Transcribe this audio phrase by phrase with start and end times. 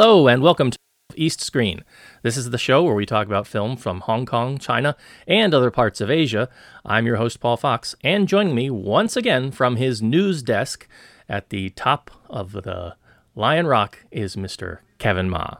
[0.00, 0.78] Hello, and welcome to
[1.16, 1.82] East Screen.
[2.22, 5.72] This is the show where we talk about film from Hong Kong, China, and other
[5.72, 6.48] parts of Asia.
[6.84, 10.86] I'm your host, Paul Fox, and joining me once again from his news desk
[11.28, 12.94] at the top of the
[13.34, 14.78] Lion Rock is Mr.
[14.98, 15.56] Kevin Ma.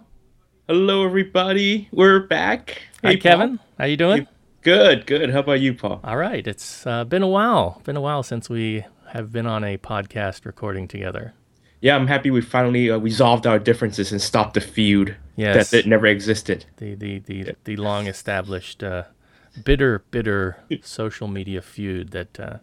[0.68, 1.88] Hello, everybody.
[1.90, 2.80] We're back.
[3.02, 3.20] Hi, Paul.
[3.20, 3.60] Kevin.
[3.76, 4.28] How you doing?
[4.62, 5.30] Good, good.
[5.30, 5.98] How about you, Paul?
[6.04, 6.46] All right.
[6.46, 7.80] It's uh, been a while.
[7.82, 11.34] Been a while since we have been on a podcast recording together.
[11.80, 15.70] Yeah, I'm happy we finally uh, resolved our differences and stopped the feud Yes.
[15.70, 16.64] that, that never existed.
[16.78, 19.04] the the the, the long established uh,
[19.64, 22.56] bitter bitter social media feud that uh,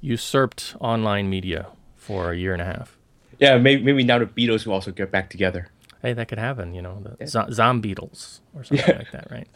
[0.00, 2.98] usurped online media for a year and a half.
[3.38, 5.68] Yeah, maybe, maybe now the Beatles will also get back together.
[6.02, 9.48] Hey, that could happen, you know, the zo- Zombeatles or something like that, right?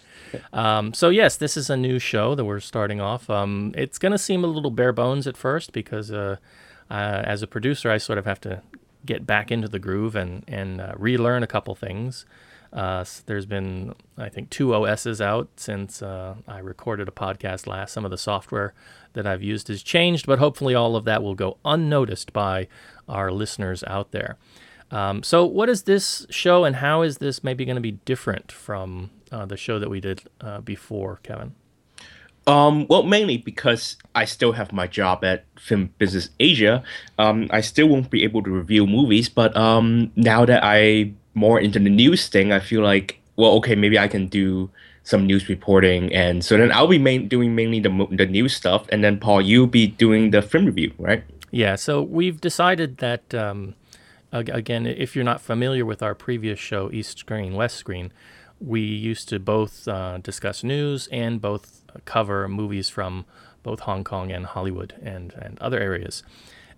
[0.53, 3.29] Um, so yes, this is a new show that we're starting off.
[3.29, 6.37] Um, it's going to seem a little bare bones at first because uh,
[6.91, 8.63] uh, as a producer, I sort of have to
[9.07, 12.27] get back into the groove and and uh, relearn a couple things.
[12.73, 17.93] Uh, there's been, I think, two OSs out since uh, I recorded a podcast last.
[17.93, 18.75] Some of the software
[19.15, 22.69] that I've used has changed, but hopefully all of that will go unnoticed by
[23.09, 24.37] our listeners out there.
[24.91, 28.53] Um, so, what is this show, and how is this maybe going to be different
[28.53, 31.55] from uh, the show that we did uh, before, Kevin?
[32.47, 36.85] Um, well, mainly because I still have my job at Film Business Asia.
[37.19, 41.59] Um, I still won't be able to review movies, but um, now that I'm more
[41.59, 44.71] into the news thing, I feel like well, okay, maybe I can do
[45.05, 48.87] some news reporting, and so then I'll be main, doing mainly the the news stuff,
[48.89, 51.23] and then Paul, you'll be doing the film review, right?
[51.51, 53.75] Yeah, so we've decided that, um,
[54.33, 58.13] again, if you're not familiar with our previous show, East Screen, West Screen,
[58.61, 63.25] we used to both uh, discuss news and both cover movies from
[63.63, 66.23] both Hong Kong and Hollywood and, and other areas.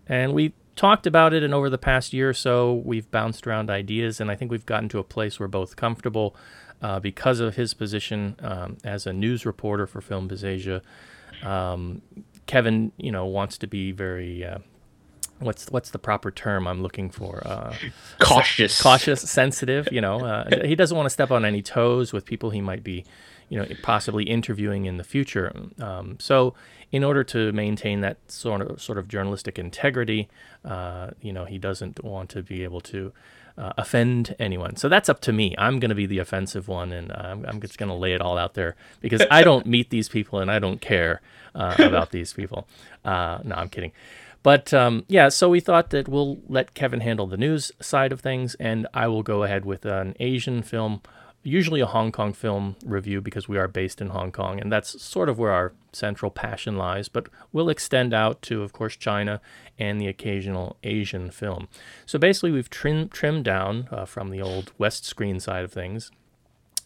[0.07, 3.69] And we talked about it, and over the past year or so, we've bounced around
[3.69, 6.35] ideas, and I think we've gotten to a place where both comfortable
[6.81, 10.83] uh, because of his position um, as a news reporter for Film Biz Asia.
[11.43, 12.03] Um,
[12.47, 14.59] Kevin, you know, wants to be very uh,
[15.41, 17.43] what's what's the proper term I'm looking for?
[17.47, 17.75] Uh,
[18.19, 19.89] Cautious, cautious, sensitive.
[19.93, 22.83] You know, uh, he doesn't want to step on any toes with people he might
[22.83, 23.05] be,
[23.49, 25.53] you know, possibly interviewing in the future.
[25.81, 26.55] Um, so,
[26.91, 30.29] in order to maintain that sort of sort of journalistic integrity,
[30.65, 33.13] uh, you know, he doesn't want to be able to.
[33.57, 35.53] Uh, offend anyone, so that's up to me.
[35.59, 38.13] I'm going to be the offensive one, and uh, I'm, I'm just going to lay
[38.13, 41.21] it all out there because I don't meet these people and I don't care
[41.57, 42.69] uh, about these people.
[43.05, 43.91] Uh, no, I'm kidding.
[44.43, 48.21] But um, yeah, so we thought that we'll let Kevin handle the news side of
[48.21, 51.03] things, and I will go ahead with an Asian film,
[51.43, 55.03] usually a Hong Kong film review because we are based in Hong Kong, and that's
[55.03, 57.09] sort of where our central passion lies.
[57.09, 59.41] But we'll extend out to, of course, China
[59.79, 61.69] and the occasional Asian film.
[62.07, 66.13] So basically, we've trim, trimmed down uh, from the old West Screen side of things.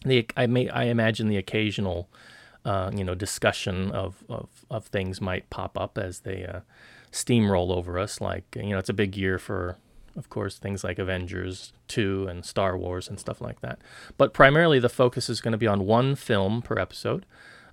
[0.03, 2.09] The I may I imagine the occasional,
[2.65, 6.45] uh, you know, discussion of, of of things might pop up as they.
[6.45, 6.61] Uh,
[7.13, 8.19] steamroll over us.
[8.19, 9.77] Like, you know, it's a big year for,
[10.17, 13.79] of course, things like Avengers 2 and Star Wars and stuff like that.
[14.17, 17.25] But primarily, the focus is going to be on one film per episode,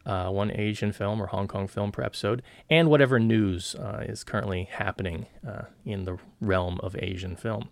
[0.07, 4.23] uh, one Asian film or Hong Kong film per episode, and whatever news uh, is
[4.23, 7.71] currently happening uh, in the realm of Asian film.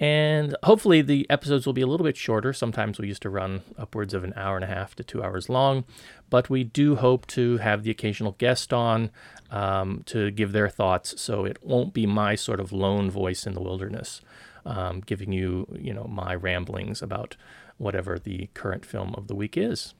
[0.00, 2.52] And hopefully, the episodes will be a little bit shorter.
[2.52, 5.48] Sometimes we used to run upwards of an hour and a half to two hours
[5.48, 5.84] long,
[6.28, 9.10] but we do hope to have the occasional guest on
[9.50, 11.20] um, to give their thoughts.
[11.20, 14.20] So it won't be my sort of lone voice in the wilderness,
[14.66, 17.36] um, giving you, you know, my ramblings about
[17.78, 19.94] whatever the current film of the week is.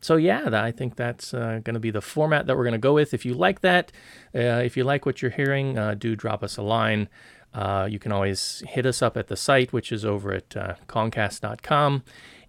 [0.00, 2.78] So yeah, I think that's uh, going to be the format that we're going to
[2.78, 3.14] go with.
[3.14, 3.90] If you like that,
[4.34, 7.08] uh, if you like what you're hearing, uh, do drop us a line.
[7.56, 10.74] Uh, you can always hit us up at the site, which is over at uh,
[10.88, 12.04] Concast.com.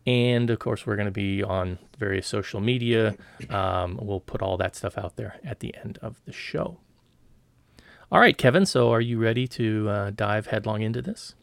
[0.06, 3.16] And of course, we're going to be on various social media.
[3.50, 6.80] Um, we'll put all that stuff out there at the end of the show.
[8.12, 8.66] All right, Kevin.
[8.66, 11.36] So, are you ready to uh, dive headlong into this?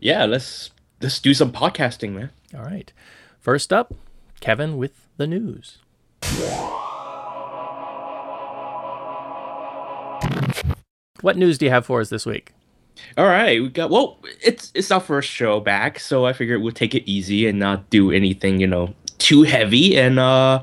[0.00, 0.70] Yeah, let's
[1.00, 2.30] let's do some podcasting, man.
[2.54, 2.92] All right.
[3.38, 3.94] First up,
[4.40, 5.78] Kevin with the news.
[11.22, 12.52] What news do you have for us this week?
[13.16, 14.18] All right, we got well.
[14.42, 17.90] It's it's our first show back, so I figured we'll take it easy and not
[17.90, 20.62] do anything, you know, too heavy and uh,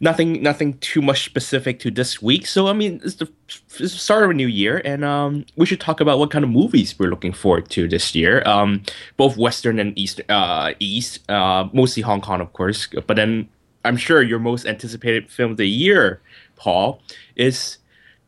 [0.00, 2.46] nothing nothing too much specific to this week.
[2.46, 5.66] So I mean, it's the, it's the start of a new year, and um, we
[5.66, 8.42] should talk about what kind of movies we're looking forward to this year.
[8.46, 8.82] Um,
[9.16, 12.88] both Western and East, uh, East, uh, mostly Hong Kong, of course.
[13.06, 13.48] But then
[13.84, 16.20] I'm sure your most anticipated film of the year,
[16.56, 17.00] Paul,
[17.36, 17.78] is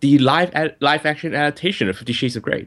[0.00, 2.66] the live ad- live action adaptation of Fifty Shades of Grey.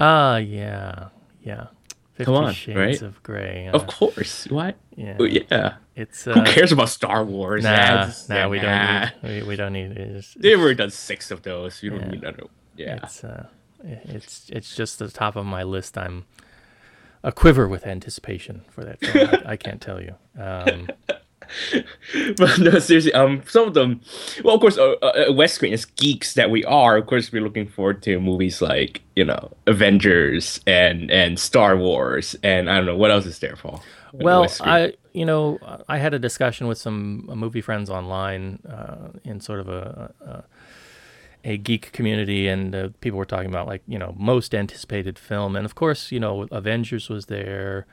[0.00, 1.08] Ah, yeah,
[1.42, 1.66] yeah.
[2.14, 3.02] Fifty Come on, Shades right?
[3.02, 3.68] of Grey.
[3.68, 4.76] uh, Of course, what?
[4.96, 5.74] yeah, Oh, yeah.
[5.96, 7.62] It's Who uh, cares about Star Wars?
[7.64, 8.62] Nah, nah, we nah.
[8.62, 9.42] don't need.
[9.42, 9.92] We, we don't need.
[9.92, 11.82] It's, They've already done six of those.
[11.82, 12.08] You don't Yeah.
[12.10, 12.44] need another.
[12.76, 13.00] Yeah.
[13.02, 13.46] It's uh,
[13.84, 15.96] it's it's just the top of my list.
[15.98, 16.24] I'm
[17.22, 19.28] a quiver with anticipation for that film.
[19.28, 20.14] I, I can't tell you.
[20.38, 20.88] Um,
[22.36, 24.00] but no, seriously, um, some of them,
[24.44, 27.42] well, of course, uh, uh, West Screen as geeks that we are, of course, we're
[27.42, 32.86] looking forward to movies like you know Avengers and and Star Wars and I don't
[32.86, 33.82] know what else is there, Paul.
[34.14, 35.58] Uh, well, I you know
[35.88, 40.14] I had a discussion with some uh, movie friends online uh, in sort of a.
[40.20, 40.44] a
[41.42, 45.56] a geek community and uh, people were talking about like you know most anticipated film
[45.56, 47.86] and of course you know avengers was there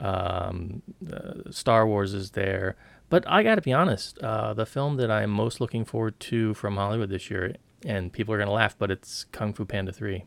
[0.00, 0.82] um,
[1.12, 2.74] uh, star wars is there
[3.08, 6.76] but i gotta be honest uh, the film that i'm most looking forward to from
[6.76, 7.54] hollywood this year
[7.84, 10.24] and people are gonna laugh but it's kung fu panda 3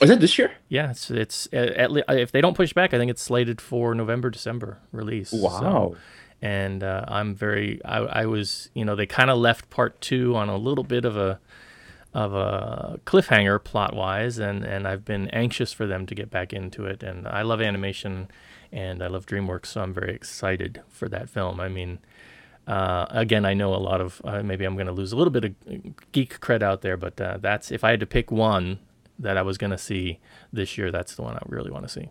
[0.00, 0.52] is that this year?
[0.68, 3.60] yeah it's it's uh, at le- if they don't push back i think it's slated
[3.60, 5.96] for november december release So- Wow.
[6.42, 10.34] and uh, I'm very I, I was you know they kind of left part two
[10.36, 11.38] on a little bit of a
[12.14, 16.52] of a cliffhanger plot wise and and I've been anxious for them to get back
[16.52, 18.28] into it and I love animation
[18.72, 21.98] and I love DreamWorks so I'm very excited for that film I mean
[22.66, 25.32] uh, again I know a lot of uh, maybe I'm going to lose a little
[25.32, 25.54] bit of
[26.12, 28.78] geek cred out there but uh, that's if I had to pick one
[29.18, 30.18] that I was going to see
[30.52, 32.10] this year that's the one I really want to see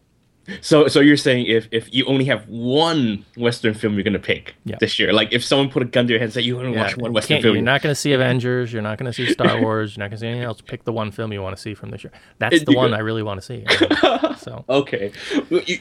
[0.61, 4.55] So, so you're saying if if you only have one Western film you're gonna pick
[4.65, 4.77] Yeah.
[4.79, 6.69] this year, like if someone put a gun to your head and said you want
[6.69, 8.73] to Yeah, watch one Western film, you're not going to see Avengers.
[8.73, 9.95] You're not going to see Star Wars.
[9.95, 10.59] You're not going to see anything else.
[10.61, 12.11] Pick the one film you want to see from this year.
[12.39, 13.63] That's the one I really want to see.
[14.43, 15.11] so Okay.
[15.51, 15.77] Well, you,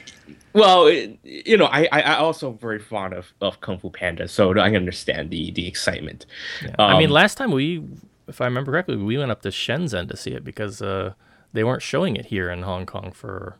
[0.53, 4.57] well, it- you know, I, I also very fond of, of Kung Fu Panda, so
[4.57, 6.25] I understand the the excitement.
[6.63, 6.75] yeah.
[6.79, 7.83] I mean, Um, last time we,
[8.27, 11.13] if I remember correctly, we went up to Shenzhen to see it because uh,
[11.53, 13.57] they weren't showing it here in Hong Kong for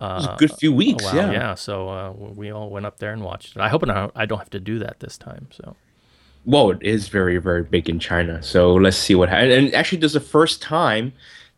[0.00, 1.04] was a good few weeks.
[1.12, 1.30] yeah.
[1.30, 1.54] Yeah.
[1.54, 3.60] So uh, we all went up there and watched it.
[3.60, 5.48] I hope I I don't have to do that this time.
[5.50, 5.76] So
[6.46, 9.52] Well, it is very very big in China, so let's see what happens.
[9.54, 11.12] And actually, this is the first time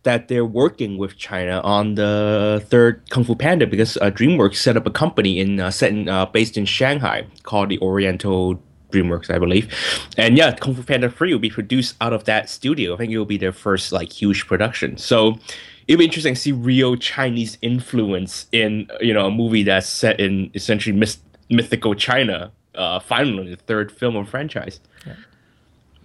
[0.05, 4.77] that they're working with China on the third Kung Fu Panda because uh, DreamWorks set
[4.77, 8.61] up a company in uh, set in, uh, based in Shanghai called the Oriental
[8.91, 9.73] DreamWorks, I believe.
[10.17, 12.95] And yeah, Kung Fu Panda 3 will be produced out of that studio.
[12.95, 14.97] I think it will be their first like huge production.
[14.99, 15.39] So
[15.87, 20.21] it'll be interesting to see real Chinese influence in you know a movie that's set
[20.21, 22.53] in essentially myth- mythical China.
[22.75, 24.81] Uh, finally, the third film of franchise.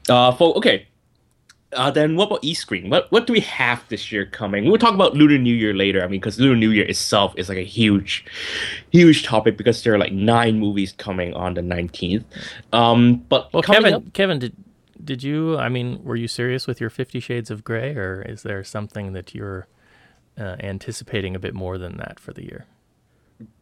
[0.09, 0.87] Uh, for okay.
[1.73, 2.89] Uh, then what about East Screen?
[2.89, 4.65] What what do we have this year coming?
[4.65, 6.01] We'll talk about Lunar New Year later.
[6.01, 8.25] I mean, because Lunar New Year itself is like a huge,
[8.91, 12.25] huge topic because there are like nine movies coming on the nineteenth.
[12.71, 14.55] Um, but well, Kevin, up- Kevin, did
[15.03, 15.57] did you?
[15.57, 19.11] I mean, were you serious with your Fifty Shades of Grey, or is there something
[19.11, 19.67] that you're
[20.37, 22.65] uh, anticipating a bit more than that for the year?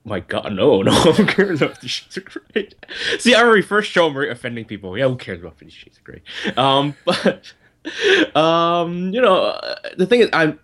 [0.03, 2.70] my God, no, no one cares about Fifty Shades of Grey.
[3.18, 4.98] See, I already first show I'm offending people.
[4.98, 6.22] Yeah, who cares about Fifty Shades of Grey?
[6.56, 7.53] Um, but
[8.36, 10.60] um, you know, uh, the thing is, I'm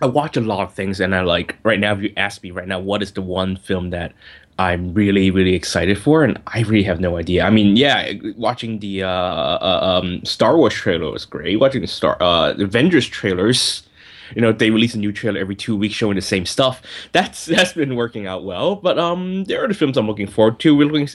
[0.00, 1.94] I watch a lot of things, and I like right now.
[1.94, 4.12] If you ask me right now, what is the one film that
[4.58, 7.44] I'm really, really excited for, and I really have no idea.
[7.44, 11.58] I mean, yeah, watching the uh, uh, um, Star Wars trailer was great.
[11.58, 13.82] Watching the Star uh, the Avengers trailers,
[14.34, 16.82] you know, they release a new trailer every two weeks showing the same stuff.
[17.12, 18.76] That's that's been working out well.
[18.76, 20.76] But um, there are the films I'm looking forward to.
[20.76, 21.08] We're looking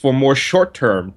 [0.00, 1.14] for more short term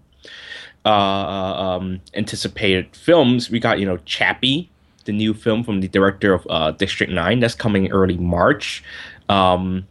[0.87, 3.49] uh, um, anticipated films.
[3.49, 4.69] We got you know Chappie,
[5.05, 8.83] the new film from the director of uh, District Nine, that's coming early March.
[9.29, 9.87] Um,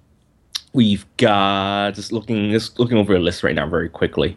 [0.73, 4.37] we've got just looking just looking over a list right now very quickly.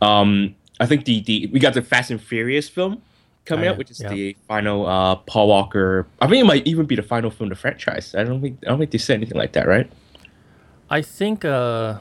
[0.00, 3.02] Um, I think the the we got the Fast and Furious film
[3.44, 4.08] coming Oh, out, which is yeah.
[4.10, 6.06] the final uh, Paul Walker.
[6.20, 8.14] I think it might even be the final film of the franchise.
[8.14, 9.90] I don't think I don't think they said anything like that, right?
[10.88, 11.98] I think uh,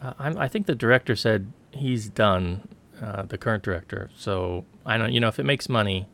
[0.00, 2.68] I, I think the director said he's done.
[3.02, 4.10] Uh, the current director.
[4.14, 5.12] So I don't.
[5.12, 6.06] You know, if it makes money,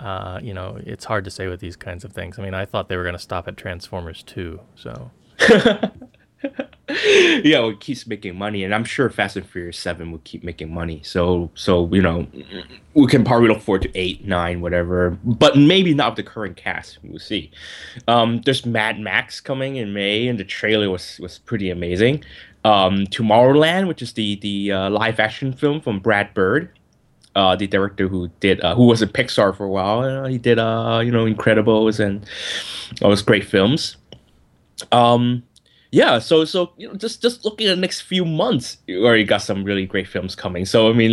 [0.00, 2.38] uh, you know, it's hard to say with these kinds of things.
[2.38, 4.60] I mean, I thought they were going to stop at Transformers 2.
[4.76, 5.10] So
[6.88, 10.72] yeah, it keeps making money, and I'm sure Fast and Furious Seven will keep making
[10.72, 11.00] money.
[11.04, 12.26] So, so you know,
[12.94, 16.98] we can probably look forward to eight, nine, whatever, but maybe not the current cast.
[17.02, 17.50] We'll see.
[18.06, 22.24] Um, there's Mad Max coming in May, and the trailer was was pretty amazing.
[22.64, 26.70] Um, Tomorrowland, which is the the uh, live action film from Brad Bird,
[27.34, 30.00] uh, the director who did uh, who was at Pixar for a while.
[30.00, 32.26] Uh, he did uh, you know Incredibles and
[33.00, 33.96] all those great films.
[34.92, 35.42] Um,
[35.90, 39.24] yeah, so so you know, just just looking at the next few months, you already
[39.24, 40.66] got some really great films coming.
[40.66, 41.12] So I mean,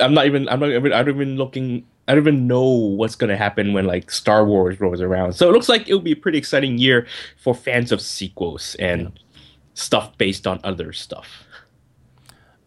[0.00, 3.14] I'm not even I'm not even I don't even looking I don't even know what's
[3.14, 5.32] gonna happen when like Star Wars rolls around.
[5.32, 7.06] So it looks like it'll be a pretty exciting year
[7.38, 9.08] for fans of sequels and yeah.
[9.74, 11.44] Stuff based on other stuff.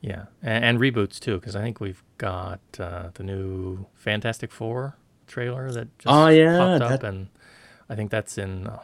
[0.01, 4.97] Yeah, and, and reboots too, because I think we've got uh, the new Fantastic Four
[5.27, 7.07] trailer that just oh, yeah, popped up, that...
[7.07, 7.29] and
[7.89, 8.67] I think that's in.
[8.67, 8.79] Uh,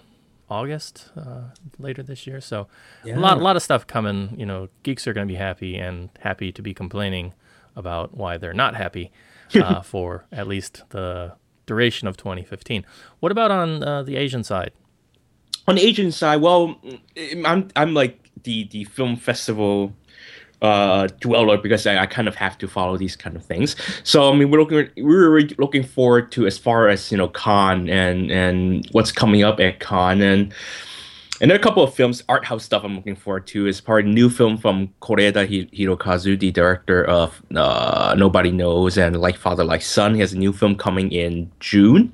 [0.52, 1.44] August uh,
[1.80, 2.42] later this year.
[2.42, 2.68] So
[3.06, 3.18] yeah.
[3.18, 4.36] a lot, a lot of stuff coming.
[4.38, 7.34] You know, geeks are going to be happy and happy to be complaining
[7.76, 9.12] about why they're not happy
[9.56, 11.34] uh, for at least the
[11.66, 12.86] duration of 2015.
[13.22, 14.74] What about on uh, the Asian side?
[15.68, 16.80] On the Asian side, well,
[17.46, 19.94] I'm I'm like the the film festival
[20.62, 23.76] uh, dweller because I, I, kind of have to follow these kind of things.
[24.04, 27.90] So I mean, we're looking we're looking forward to as far as you know Cannes
[27.90, 30.54] and and what's coming up at Cannes and.
[31.40, 33.66] And there are a couple of films, art house stuff I'm looking forward to.
[33.66, 39.38] Is part new film from Koreeda Hirokazu, the director of uh, Nobody Knows and Like
[39.38, 40.14] Father, Like Son.
[40.14, 42.14] He has a new film coming in June,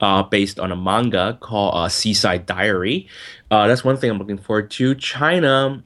[0.00, 3.08] uh, based on a manga called uh, Seaside Diary.
[3.50, 4.94] Uh, that's one thing I'm looking forward to.
[4.94, 5.82] China,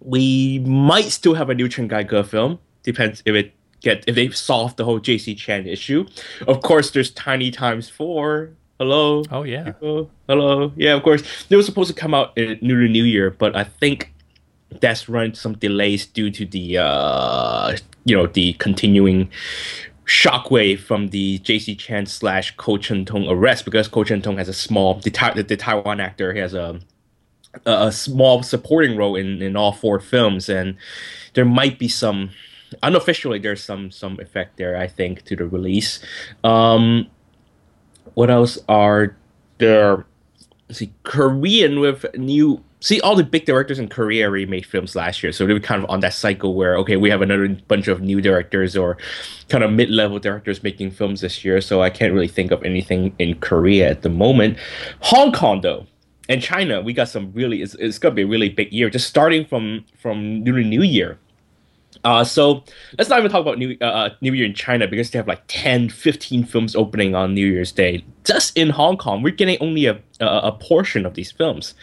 [0.00, 2.58] we might still have a new Chen Kaige film.
[2.82, 6.06] Depends if it get if they've solved the whole Jaycee Chan issue.
[6.46, 8.50] Of course, there's Tiny Times Four.
[8.78, 9.22] Hello.
[9.30, 9.64] Oh yeah.
[9.64, 10.10] People.
[10.28, 10.72] Hello.
[10.76, 11.22] Yeah, of course.
[11.48, 14.12] They were supposed to come out in New New Year, but I think
[14.80, 19.28] that's run some delays due to the uh you know the continuing
[20.10, 24.48] shockwave from the Jaycee Chan slash Ko Chen Tong arrest because Ko Chen Tong has
[24.48, 26.80] a small the, the, the Taiwan actor he has a
[27.64, 30.76] a small supporting role in, in all four films, and
[31.34, 32.30] there might be some
[32.82, 36.00] unofficially there's some some effect there I think to the release.
[36.42, 37.06] Um,
[38.14, 39.16] what else are
[39.58, 40.06] there?
[40.72, 42.64] see, Korean with new.
[42.82, 45.84] See, all the big directors in Korea remade films last year, so they were kind
[45.84, 48.96] of on that cycle where okay, we have another bunch of new directors or
[49.50, 51.60] kind of mid-level directors making films this year.
[51.60, 54.56] So I can't really think of anything in Korea at the moment.
[55.00, 55.86] Hong Kong though,
[56.30, 58.88] and China, we got some really it's, it's gonna be a really big year.
[58.88, 61.18] Just starting from from Lunar New Year.
[62.04, 62.64] Uh, so
[62.96, 65.28] let's not even talk about New uh, uh New Year in China because they have
[65.28, 68.04] like 10, 15 films opening on New Year's Day.
[68.24, 71.74] Just in Hong Kong, we're getting only a a, a portion of these films.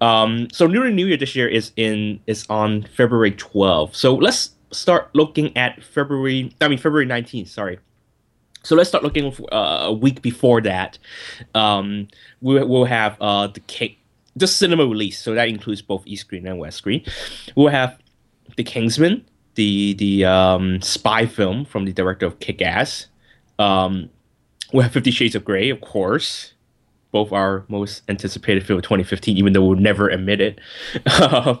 [0.00, 3.94] Um, so Lunar New Year this year is in is on February 12th.
[3.94, 6.54] So let's start looking at February.
[6.60, 7.48] I mean February 19th.
[7.48, 7.78] Sorry.
[8.62, 10.98] So let's start looking for, uh, a week before that.
[11.54, 12.08] Um,
[12.40, 13.96] we'll, we'll have uh, the King,
[14.36, 15.18] the cinema release.
[15.18, 17.04] So that includes both East Screen and West Screen.
[17.56, 17.98] We'll have
[18.56, 23.06] the Kingsman, the the um, spy film from the director of Kick Ass.
[23.58, 24.10] Um,
[24.72, 26.54] we'll have Fifty Shades of Grey, of course.
[27.12, 30.60] Both our most anticipated film of 2015, even though we'll never admit it.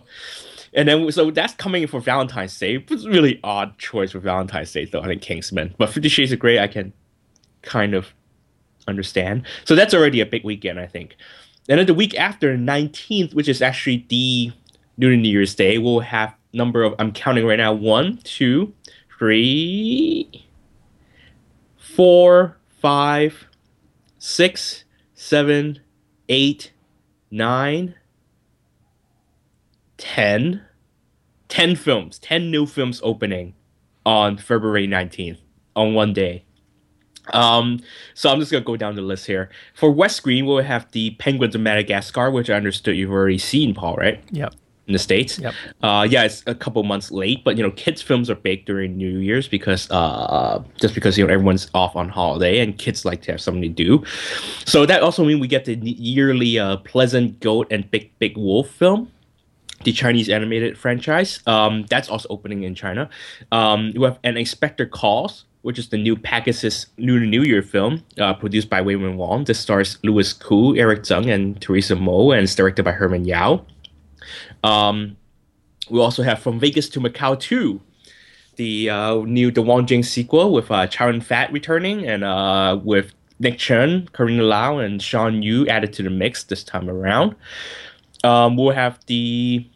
[0.72, 2.76] and then so that's coming in for Valentine's Day.
[2.76, 5.00] It was a really odd choice for Valentine's Day, though.
[5.00, 6.92] I think Kingsman, but Fifty Shades of Grey, I can
[7.62, 8.14] kind of
[8.86, 9.46] understand.
[9.64, 11.16] So that's already a big weekend, I think.
[11.68, 14.52] And then the week after, 19th, which is actually the
[14.98, 18.72] New Year's Day, we'll have number of I'm counting right now one, two,
[19.18, 20.46] three,
[21.76, 23.46] four, five,
[24.18, 24.84] six,
[25.20, 25.78] seven,
[26.30, 26.72] eight,
[27.30, 27.94] nine,
[29.98, 30.62] 10,
[31.48, 33.52] 10 films, 10 new films opening
[34.06, 35.36] on February 19th
[35.76, 36.42] on one day.
[37.34, 37.80] Um,
[38.14, 39.50] so I'm just gonna go down the list here.
[39.74, 43.74] For West Screen, we'll have the Penguins of Madagascar, which I understood you've already seen,
[43.74, 44.24] Paul, right?
[44.30, 44.54] Yep.
[44.90, 45.38] In the states.
[45.38, 45.54] Yep.
[45.84, 48.96] Uh, yeah, it's a couple months late, but you know, kids' films are big during
[48.96, 53.22] New Year's because uh, just because you know everyone's off on holiday and kids like
[53.22, 54.02] to have something to do.
[54.66, 58.68] So that also means we get the yearly uh, Pleasant Goat and Big Big Wolf
[58.68, 59.12] film
[59.84, 61.38] the Chinese animated franchise.
[61.46, 63.08] Um, that's also opening in China.
[63.52, 68.02] Um, we have an Inspector Calls, which is the new Pegasus Lunar New Year film
[68.18, 69.44] uh, produced by Raymond Wong.
[69.44, 73.64] This stars Louis Koo, Eric Tsang, and Teresa Mo, and it's directed by Herman Yao.
[74.62, 75.16] Um,
[75.88, 77.80] we also have From Vegas to Macau 2,
[78.56, 83.12] the uh, new The Wong Jing sequel with uh, Chow Yun-fat returning and uh, with
[83.38, 87.34] Nick Cheung, Carina Lau, and Shawn Yue added to the mix this time around.
[88.22, 89.66] Um, we'll have the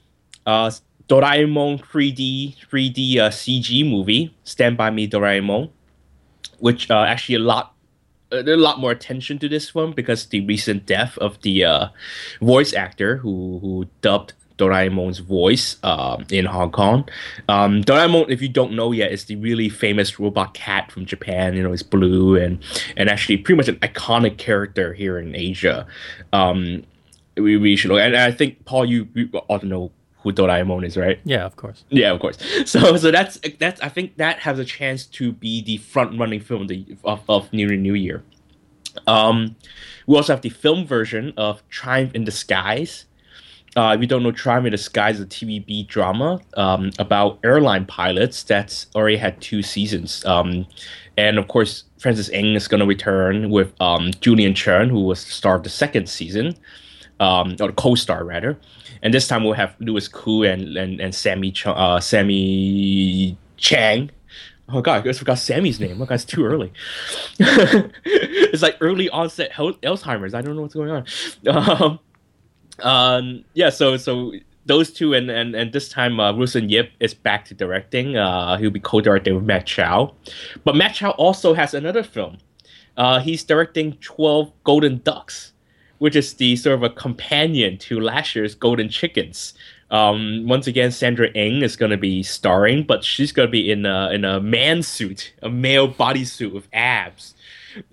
[0.44, 0.70] uh,
[1.08, 5.70] Doraemon 3D 3D uh, CG movie, Stand by Me Doraemon,
[6.58, 7.73] which uh, actually a lot
[8.32, 11.64] uh, there's a lot more attention to this one because the recent death of the
[11.64, 11.88] uh,
[12.40, 17.08] voice actor who who dubbed Doraemon's voice um, in Hong Kong.
[17.48, 21.54] Um, Doraemon, if you don't know yet, is the really famous robot cat from Japan.
[21.54, 22.58] You know, it's blue and
[22.96, 25.86] and actually pretty much an iconic character here in Asia.
[26.32, 26.84] Um,
[27.36, 29.90] we, we should, and I think Paul, you, you ought to know
[30.24, 31.20] who Doraemon is, right?
[31.24, 31.84] Yeah, of course.
[31.90, 32.38] Yeah, of course.
[32.66, 36.40] So so that's that's I think that has a chance to be the front running
[36.40, 38.24] film of, of, of New New Year.
[39.06, 39.56] Um,
[40.06, 43.04] we also have the film version of Triumph in the Skies.
[43.76, 47.38] Uh, if you don't know, Triumph in the Skies is a TVB drama um, about
[47.44, 50.24] airline pilots that's already had two seasons.
[50.24, 50.66] Um,
[51.16, 55.24] and of course, Francis Ng is going to return with um, Julian Cheung, who was
[55.24, 56.56] the star of the second season,
[57.20, 58.58] um, or the co-star rather.
[59.02, 64.10] And this time we'll have Louis Koo and and, and Sammy Ch- uh, Sammy Chang.
[64.68, 65.98] Oh god, I just forgot Sammy's name.
[65.98, 66.72] God, it's too early.
[67.38, 70.32] it's like early onset Hel- Alzheimer's.
[70.32, 71.04] I don't know what's going on.
[71.46, 71.98] Um,
[72.80, 74.32] um, yeah, so so
[74.66, 78.16] those two and and, and this time uh, Wilson Yip is back to directing.
[78.16, 80.14] Uh, he'll be co-directing with Matt Chow,
[80.64, 82.38] but Matt Chow also has another film.
[82.96, 85.52] Uh, he's directing Twelve Golden Ducks,
[85.98, 89.54] which is the sort of a companion to last year's Golden Chickens.
[89.90, 93.70] Um, once again, Sandra Ng is going to be starring, but she's going to be
[93.70, 97.34] in a in a man suit, a male bodysuit with abs.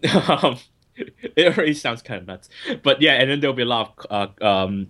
[0.27, 0.57] um,
[1.35, 2.49] it already sounds kind of nuts,
[2.83, 4.89] but yeah, and then there'll be a lot of uh, um,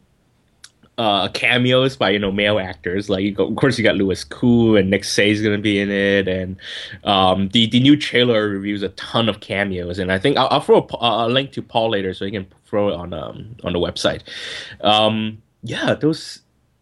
[1.02, 3.10] uh, cameos by you know male actors.
[3.10, 6.28] Like of course you got Louis Koo and Nic Tse is gonna be in it,
[6.28, 6.58] and
[7.04, 9.98] um, the the new trailer reviews a ton of cameos.
[9.98, 12.46] And I think I'll, I'll throw a, a, link to Paul later so he can
[12.66, 14.22] throw it on um on the website.
[14.82, 16.42] Um, yeah, those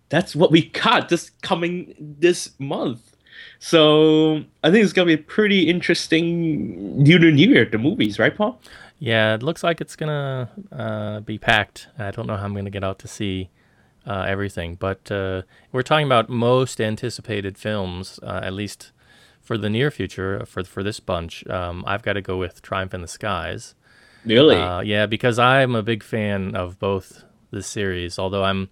[0.09, 3.15] that's what we got this coming this month.
[3.59, 8.35] So I think it's gonna be a pretty interesting New New Year the movies, right,
[8.35, 8.59] Paul?
[9.01, 11.87] Yeah, it looks like it's gonna uh, be packed.
[11.98, 13.50] I don't know how I'm gonna get out to see
[14.09, 18.91] uh, everything, but uh, we're talking about most anticipated films, uh, at least
[19.39, 20.43] for the near future.
[20.45, 23.75] For for this bunch, um, I've got to go with Triumph in the Skies.
[24.25, 24.57] Really?
[24.57, 28.17] Uh, yeah, because I'm a big fan of both the series.
[28.17, 28.69] Although I'm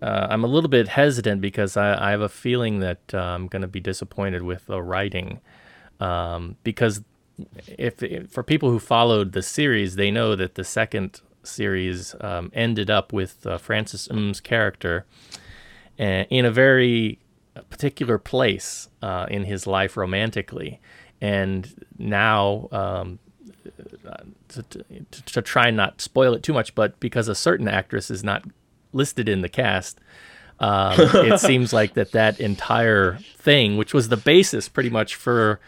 [0.00, 3.62] uh, I'm a little bit hesitant because I, I have a feeling that I'm going
[3.62, 5.40] to be disappointed with the writing
[6.00, 7.02] um, because
[7.66, 12.50] if, if, for people who followed the series, they know that the second series um,
[12.54, 15.06] ended up with uh, Francis Ng's character
[15.98, 17.18] uh, in a very
[17.70, 20.80] particular place uh, in his life romantically,
[21.20, 22.68] and now.
[22.72, 23.18] Um,
[24.48, 28.12] to, to, to, try and not spoil it too much, but because a certain actress
[28.12, 28.44] is not
[28.92, 29.98] listed in the cast,
[30.60, 35.60] um, it seems like that that entire thing, which was the basis pretty much for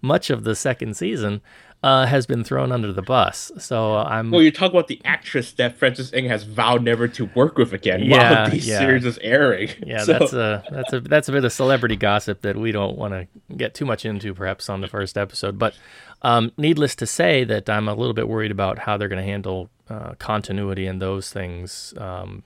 [0.00, 1.40] much of the second season,
[1.82, 3.52] uh, has been thrown under the bus.
[3.58, 4.30] So I'm.
[4.30, 7.72] Well, you talk about the actress that Francis Ng has vowed never to work with
[7.72, 8.78] again yeah, while the yeah.
[8.78, 9.70] series is airing.
[9.86, 10.12] Yeah, so.
[10.12, 13.28] that's a that's a that's a bit of celebrity gossip that we don't want to
[13.54, 15.58] get too much into, perhaps on the first episode.
[15.58, 15.74] But
[16.22, 19.30] um, needless to say, that I'm a little bit worried about how they're going to
[19.30, 21.94] handle uh, continuity and those things.
[21.96, 22.42] Um,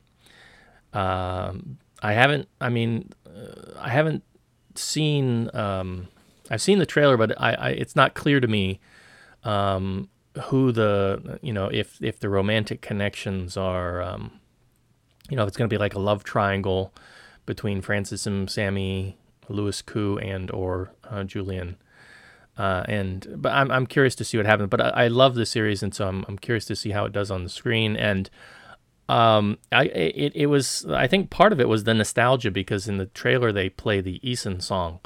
[0.93, 2.49] um, I haven't.
[2.61, 4.25] I mean, uh, I haven't
[4.75, 5.49] seen.
[5.55, 6.09] Um,
[6.51, 8.79] I've seen the trailer, but I, I it's not clear to me
[9.45, 10.09] um,
[10.45, 14.33] who the you know if if the romantic connections are um,
[15.29, 16.93] you know if it's going to be like a love triangle
[17.45, 21.77] between Francis and Sammy, Louis Koo, and or uh, Julian.
[22.57, 24.69] Uh, and but I'm I'm curious to see what happens.
[24.69, 27.13] But I, I, love the series, and so I'm I'm curious to see how it
[27.13, 27.97] does on the screen.
[27.97, 28.29] And
[29.09, 32.99] um, I it, it was I think part of it was the nostalgia because in
[32.99, 35.01] the trailer they play the Eason song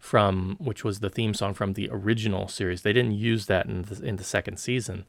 [0.00, 2.82] from which was the theme song from the original series.
[2.82, 5.04] They didn't use that in the, in the second season.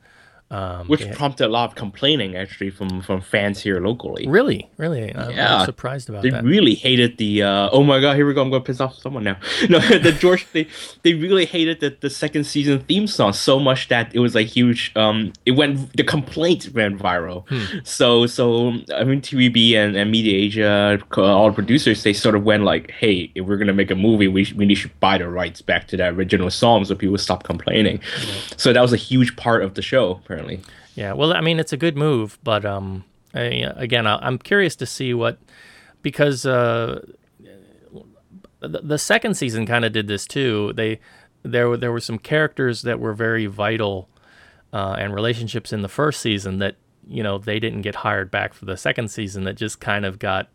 [0.52, 4.28] Um, Which had, prompted a lot of complaining actually from, from fans here locally.
[4.28, 5.60] Really, really, I'm, yeah.
[5.60, 6.44] I'm surprised about they that.
[6.44, 7.44] They really hated the.
[7.44, 8.42] Uh, oh my god, here we go!
[8.42, 9.38] I'm going to piss off someone now.
[9.70, 10.68] No, the George they
[11.04, 14.48] they really hated the, the second season theme song so much that it was like
[14.48, 14.92] huge.
[14.98, 17.48] Um, it went the complaint went viral.
[17.48, 17.80] Hmm.
[17.86, 22.44] So so I mean TVB and, and Media Asia, all the producers, they sort of
[22.44, 25.30] went like, hey, if we're gonna make a movie, we we need to buy the
[25.30, 28.02] rights back to that original song so people stop complaining.
[28.02, 28.34] Yeah.
[28.58, 30.74] So that was a huge part of the show apparently apparently.
[30.96, 34.76] Yeah, well, I mean, it's a good move, but um, I, again, I, am curious
[34.78, 35.40] to see what
[36.02, 37.06] because uh,
[38.60, 40.74] the, the second season kind of did this too.
[40.74, 41.00] They
[41.44, 44.10] there were there were some characters that were very vital
[44.74, 46.76] uh, and relationships in the first season that
[47.08, 50.20] you know they didn't get hired back for the second season that just kind of
[50.20, 50.50] got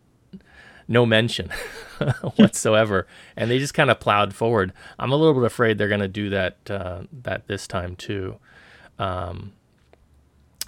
[0.88, 1.50] no mention
[2.36, 4.72] whatsoever, and they just kind of plowed forward.
[4.98, 8.36] I'm a little bit afraid they're going to do that uh, that this time too.
[8.98, 9.52] Um,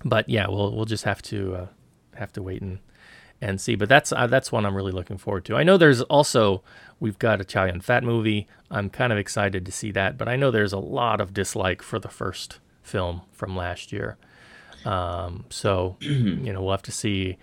[0.05, 1.67] but yeah, we'll we'll just have to uh,
[2.15, 2.79] have to wait and
[3.41, 3.75] and see.
[3.75, 5.57] But that's uh, that's one I'm really looking forward to.
[5.57, 6.63] I know there's also
[7.01, 8.47] we've got a Chow Yun Fat movie.
[8.71, 11.83] I'm kind of excited to see that, but I know there's a lot of dislike
[11.83, 14.17] for the first film from last year.
[14.85, 17.37] Um, so you know we'll have to see.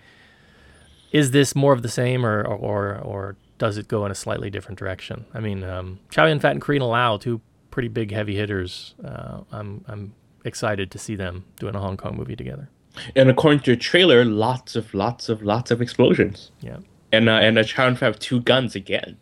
[1.12, 4.50] Is this more of the same, or or or does it go in a slightly
[4.50, 5.24] different direction?
[5.32, 7.40] I mean, um, Chow Yun Fat and Carina Lau, two
[7.70, 8.94] pretty big heavy hitters.
[9.02, 10.14] Uh, I'm I'm
[10.46, 12.68] excited to see them doing a Hong Kong movie together.
[13.14, 16.50] And according to the trailer, lots of lots of lots of explosions.
[16.60, 16.78] Yeah.
[17.12, 19.16] And uh, and a child have two guns again.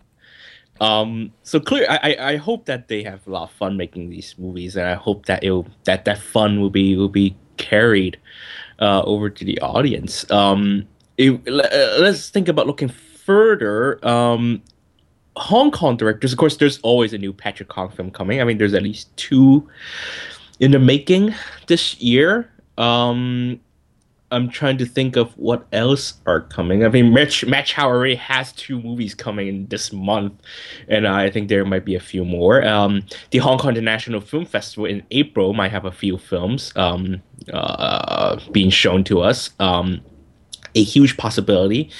[0.80, 1.86] Um, so clear.
[1.88, 4.94] I, I hope that they have a lot of fun making these movies, and I
[4.94, 8.18] hope that it that that fun will be will be carried
[8.80, 10.28] uh, over to the audience.
[10.30, 14.04] Um, it, uh, let's think about looking further.
[14.06, 14.62] Um,
[15.36, 18.40] Hong Kong directors, of course, there's always a new Patrick Kong film coming.
[18.40, 19.68] I mean, there's at least two
[20.60, 21.34] in the making
[21.66, 22.50] this year.
[22.78, 23.60] Um,
[24.30, 26.84] I'm trying to think of what else are coming.
[26.84, 30.32] I mean, Match Matt Chow already has two movies coming this month,
[30.88, 32.66] and I think there might be a few more.
[32.66, 37.22] Um, the Hong Kong International Film Festival in April might have a few films um,
[37.52, 39.50] uh, being shown to us.
[39.60, 40.00] Um,
[40.74, 41.90] a huge possibility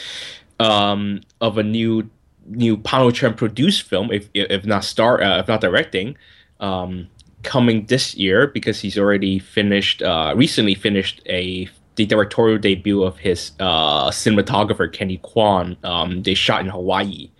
[0.58, 2.10] um, of a new
[2.46, 6.16] new Pang Ho-cheung produced film, if if not star, uh, if not directing.
[6.58, 7.08] Um,
[7.44, 13.18] coming this year because he's already finished uh, recently finished a the directorial debut of
[13.18, 15.76] his uh, cinematographer Kenny Kwan.
[15.84, 17.30] Um, they shot in Hawaii.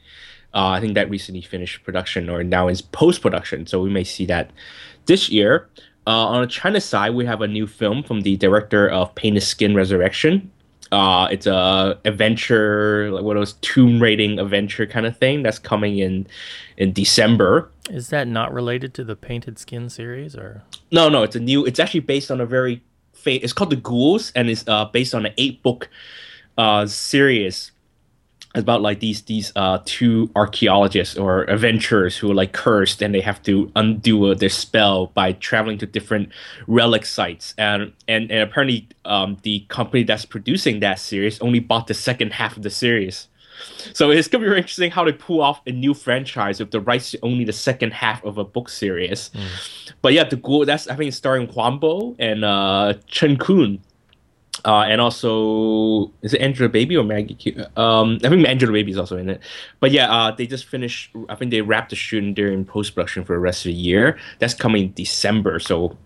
[0.54, 4.04] Uh, I think that recently finished production or now is post production, so we may
[4.04, 4.50] see that
[5.06, 5.68] this year.
[6.06, 9.42] Uh, on the China side, we have a new film from the director of Painted
[9.42, 10.52] Skin Resurrection.
[10.94, 15.58] Uh, it's a adventure, like one of those tomb raiding adventure kind of thing that's
[15.58, 16.24] coming in
[16.76, 17.68] in December.
[17.90, 21.08] Is that not related to the Painted Skin series, or no?
[21.08, 21.66] No, it's a new.
[21.66, 22.80] It's actually based on a very.
[23.12, 25.88] Fa- it's called The Ghouls, and it's uh, based on an eight book
[26.56, 27.72] uh, series
[28.54, 33.20] about like these these uh two archaeologists or adventurers who are like cursed and they
[33.20, 36.28] have to undo uh, their spell by traveling to different
[36.66, 41.86] relic sites and and, and apparently um the company that's producing that series only bought
[41.86, 43.28] the second half of the series
[43.92, 47.12] so it's gonna be interesting how they pull off a new franchise with the rights
[47.12, 49.30] to only the second half of a book series.
[49.34, 49.92] Mm.
[50.02, 53.80] But yeah, the ghoul that's I think it's starring Huang Bo and uh, Chen Kun.
[54.64, 57.34] Uh, and also, is it Angelababy or Maggie?
[57.34, 57.64] Q?
[57.76, 59.40] Um, I think Angelababy is also in it.
[59.80, 61.10] But yeah, uh, they just finished.
[61.28, 64.18] I think they wrapped the shooting during post production for the rest of the year.
[64.38, 65.58] That's coming December.
[65.58, 65.98] So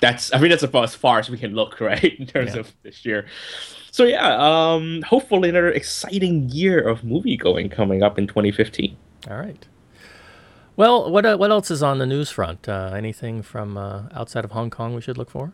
[0.00, 2.60] that's I think that's about as far as we can look, right, in terms yeah.
[2.60, 3.26] of this year
[3.94, 8.96] so yeah, um, hopefully another exciting year of movie going coming up in 2015.
[9.30, 9.68] All right.
[10.74, 12.68] Well, what uh, what else is on the news front?
[12.68, 15.52] Uh, anything from uh, outside of Hong Kong we should look for?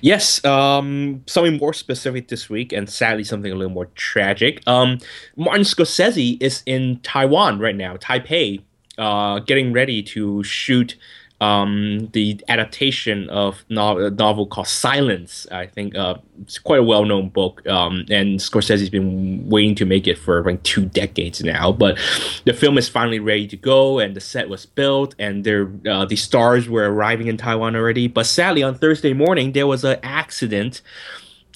[0.00, 4.62] Yes, um, something more specific this week, and sadly something a little more tragic.
[4.66, 4.98] Um,
[5.36, 8.62] Martin Scorsese is in Taiwan right now, Taipei,
[8.98, 10.96] uh, getting ready to shoot
[11.40, 15.46] um, the adaptation of novel, a novel called Silence.
[15.50, 20.06] I think uh, it's quite a well-known book, um, and Scorsese's been waiting to make
[20.06, 21.72] it for like two decades now.
[21.72, 21.98] But
[22.44, 26.16] the film is finally ready to go, and the set was built, and uh, the
[26.16, 28.06] stars were arriving in Taiwan already.
[28.06, 30.82] But sadly, on Thursday morning, there was an accident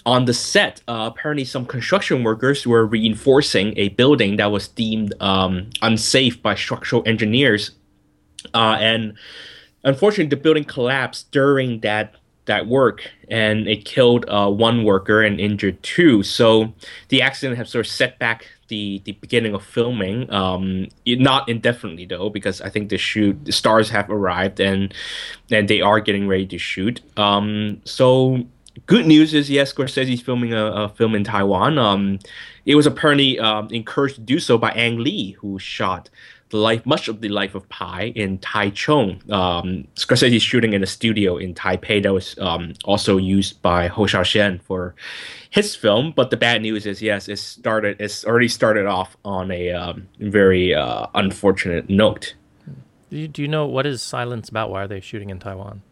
[0.06, 5.14] on the set, uh, apparently some construction workers were reinforcing a building that was deemed
[5.20, 7.70] um, unsafe by structural engineers,
[8.52, 9.14] uh, and
[9.84, 12.14] unfortunately, the building collapsed during that
[12.46, 16.22] that work, and it killed uh, one worker and injured two.
[16.22, 16.74] So
[17.08, 20.30] the accident has sort of set back the the beginning of filming.
[20.32, 24.92] Um, not indefinitely though, because I think the shoot the stars have arrived and
[25.50, 27.00] and they are getting ready to shoot.
[27.16, 28.44] Um, so
[28.86, 31.78] good news is yes, Scorsese's filming a, a film in Taiwan.
[31.78, 32.18] Um,
[32.66, 36.08] it was apparently um, encouraged to do so by Ang Lee, who shot
[36.54, 39.28] the life, much of the life of Pi in Taichung.
[39.28, 44.06] Um, Scorsese shooting in a studio in Taipei that was um, also used by Hou
[44.06, 44.94] Hsiao-hsien for
[45.50, 46.12] his film.
[46.14, 48.00] But the bad news is, yes, it started.
[48.00, 52.34] It's already started off on a um, very uh, unfortunate note.
[53.10, 54.70] Do you, do you know what is Silence about?
[54.70, 55.82] Why are they shooting in Taiwan?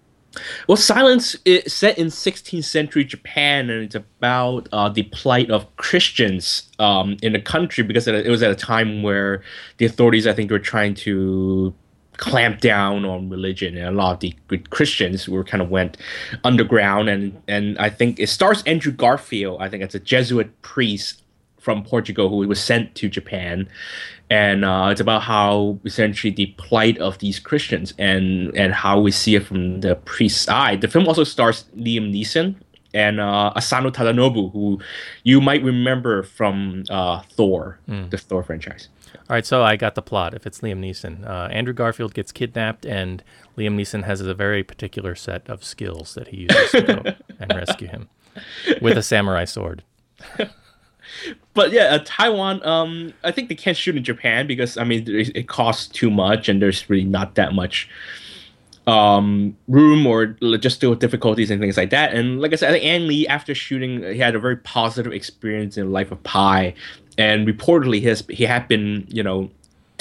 [0.66, 5.74] Well, Silence is set in 16th century Japan, and it's about uh, the plight of
[5.76, 9.42] Christians um, in the country because it was at a time where
[9.78, 11.74] the authorities, I think, were trying to
[12.16, 15.96] clamp down on religion, and a lot of the good Christians were kind of went
[16.44, 17.08] underground.
[17.08, 19.60] And and I think it stars Andrew Garfield.
[19.60, 21.21] I think it's a Jesuit priest
[21.62, 23.68] from Portugal who was sent to Japan,
[24.28, 29.10] and uh, it's about how essentially the plight of these Christians and and how we
[29.10, 30.76] see it from the priest's eye.
[30.76, 32.56] The film also stars Liam Neeson
[32.94, 34.80] and uh, Asano Tadanobu, who
[35.22, 37.78] you might remember from uh, Thor,
[38.10, 38.88] the Thor franchise.
[39.14, 40.34] All right, so I got the plot.
[40.34, 43.22] If it's Liam Neeson, uh, Andrew Garfield gets kidnapped, and
[43.56, 47.02] Liam Neeson has a very particular set of skills that he uses to go
[47.38, 48.08] and rescue him
[48.80, 49.84] with a samurai sword.
[51.54, 52.64] but yeah, uh, Taiwan.
[52.66, 56.48] Um, I think they can't shoot in Japan because I mean it, costs too much,
[56.48, 57.88] and there's really not that much
[58.88, 62.14] um room or logistical difficulties and things like that.
[62.14, 65.76] And like I said, I think Lee, after shooting, he had a very positive experience
[65.76, 66.74] in Life of Pi,
[67.18, 69.50] and reportedly his he had been you know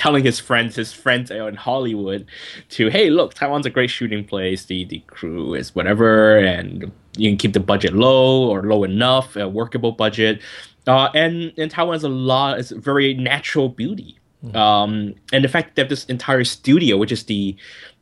[0.01, 2.25] telling his friends, his friends in Hollywood,
[2.69, 4.65] to hey, look, Taiwan's a great shooting place.
[4.65, 9.35] The the crew is whatever, and you can keep the budget low or low enough,
[9.35, 10.41] a workable budget.
[10.87, 14.17] Uh, and and Taiwan has a lot, it's very natural beauty.
[14.55, 17.55] Um, and the fact that this entire studio, which is the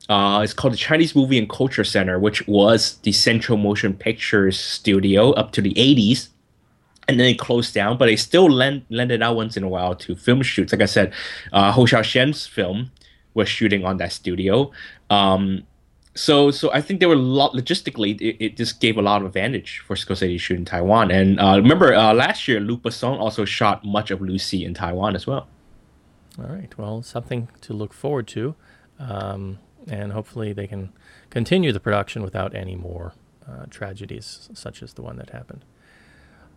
[0.07, 4.57] uh, it's called the Chinese Movie and Culture Center, which was the Central Motion Pictures
[4.57, 6.29] studio up to the 80s
[7.09, 9.67] and then it closed down, but they still lend lend it out once in a
[9.67, 10.71] while to film shoots.
[10.71, 11.11] Like I said,
[11.51, 12.91] uh, Hou Hsiao-hsien's film
[13.33, 14.71] was shooting on that studio.
[15.09, 15.63] Um,
[16.19, 18.19] so so I think there were a lot logistically.
[18.19, 21.12] It, it just gave a lot of advantage for Scorsese to shoot in Taiwan.
[21.12, 25.15] And uh, remember uh, last year, Luc Besson also shot much of Lucy in Taiwan
[25.15, 25.47] as well.
[26.38, 28.55] All right, well, something to look forward to,
[28.97, 30.91] um, and hopefully they can
[31.29, 33.13] continue the production without any more
[33.47, 35.65] uh, tragedies such as the one that happened.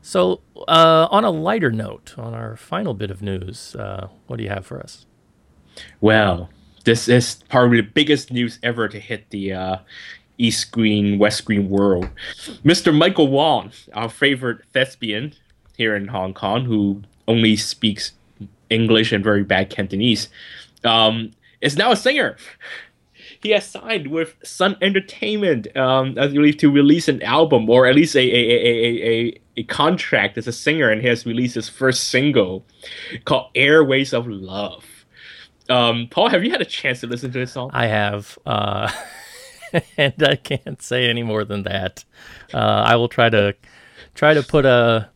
[0.01, 4.43] So, uh, on a lighter note, on our final bit of news, uh, what do
[4.43, 5.07] you have for us?
[6.01, 6.51] Well,
[6.85, 9.77] this is probably the biggest news ever to hit the uh,
[10.39, 12.09] East Screen, West Screen world.
[12.65, 12.97] Mr.
[12.97, 15.35] Michael Wong, our favorite thespian
[15.77, 18.13] here in Hong Kong, who only speaks
[18.71, 20.29] English and very bad Cantonese,
[20.85, 22.37] um, is now a singer.
[23.43, 27.97] He has signed with Sun Entertainment, um, I believe, to release an album or at
[27.97, 31.57] least a a, a, a, a, a contract as a singer, and he has released
[31.57, 32.65] his first single
[33.25, 34.85] called "Airways of Love."
[35.69, 37.71] Um, Paul, have you had a chance to listen to this song?
[37.73, 38.91] I have, uh,
[39.97, 42.05] and I can't say any more than that.
[42.53, 43.55] Uh, I will try to
[44.15, 45.09] try to put a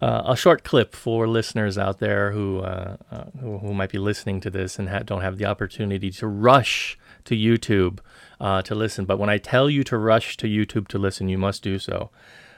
[0.00, 3.98] uh, a short clip for listeners out there who uh, uh, who, who might be
[3.98, 7.98] listening to this and ha- don't have the opportunity to rush to YouTube
[8.40, 9.04] uh, to listen.
[9.04, 12.10] But when I tell you to rush to YouTube to listen, you must do so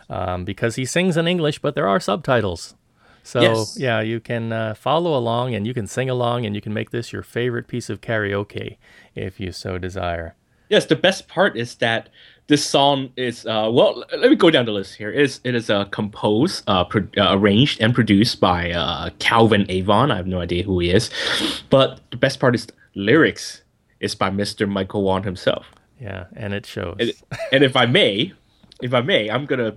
[0.09, 2.75] um, because he sings in English, but there are subtitles.
[3.22, 3.76] So Yes.
[3.78, 6.90] yeah, you can uh, follow along and you can sing along and you can make
[6.90, 8.76] this your favorite piece of karaoke
[9.14, 10.35] if you so desire.
[10.68, 12.08] Yes, the best part is that
[12.46, 14.04] this song is uh, well.
[14.16, 15.12] Let me go down the list here.
[15.12, 19.66] It is it is uh, composed, uh, pro- uh, arranged, and produced by uh, Calvin
[19.68, 20.11] Avon.
[20.11, 21.11] I have no idea who he is,
[21.70, 23.62] but the best part is lyrics
[24.00, 24.68] is by Mr.
[24.68, 25.70] Michael Wong himself.
[26.00, 26.96] Yeah, and it shows.
[26.98, 27.12] And,
[27.52, 28.32] and if I may,
[28.82, 29.74] if I may, I'm gonna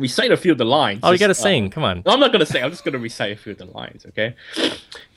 [0.00, 1.00] recite a few of the lines.
[1.02, 1.70] oh, you got to uh, sing.
[1.70, 2.02] Come on.
[2.04, 2.62] no, I'm not gonna say.
[2.62, 4.06] I'm just gonna recite a few of the lines.
[4.06, 4.34] Okay.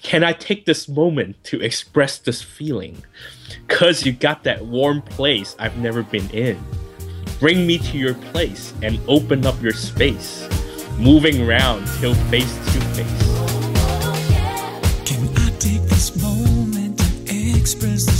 [0.02, 3.04] Can I take this moment to express this feeling?
[3.68, 6.62] Cause you got that warm place I've never been in.
[7.40, 10.48] Bring me to your place and open up your space.
[10.98, 13.24] Moving round till face to face.
[15.06, 18.13] Can I take this moment to express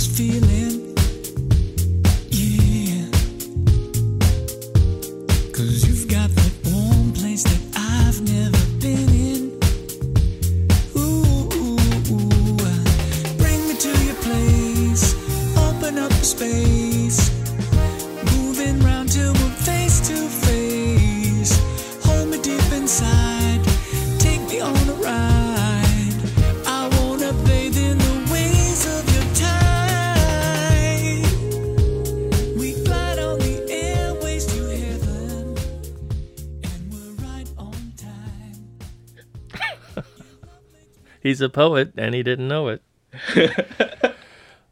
[41.34, 42.80] He's a poet and he didn't know it.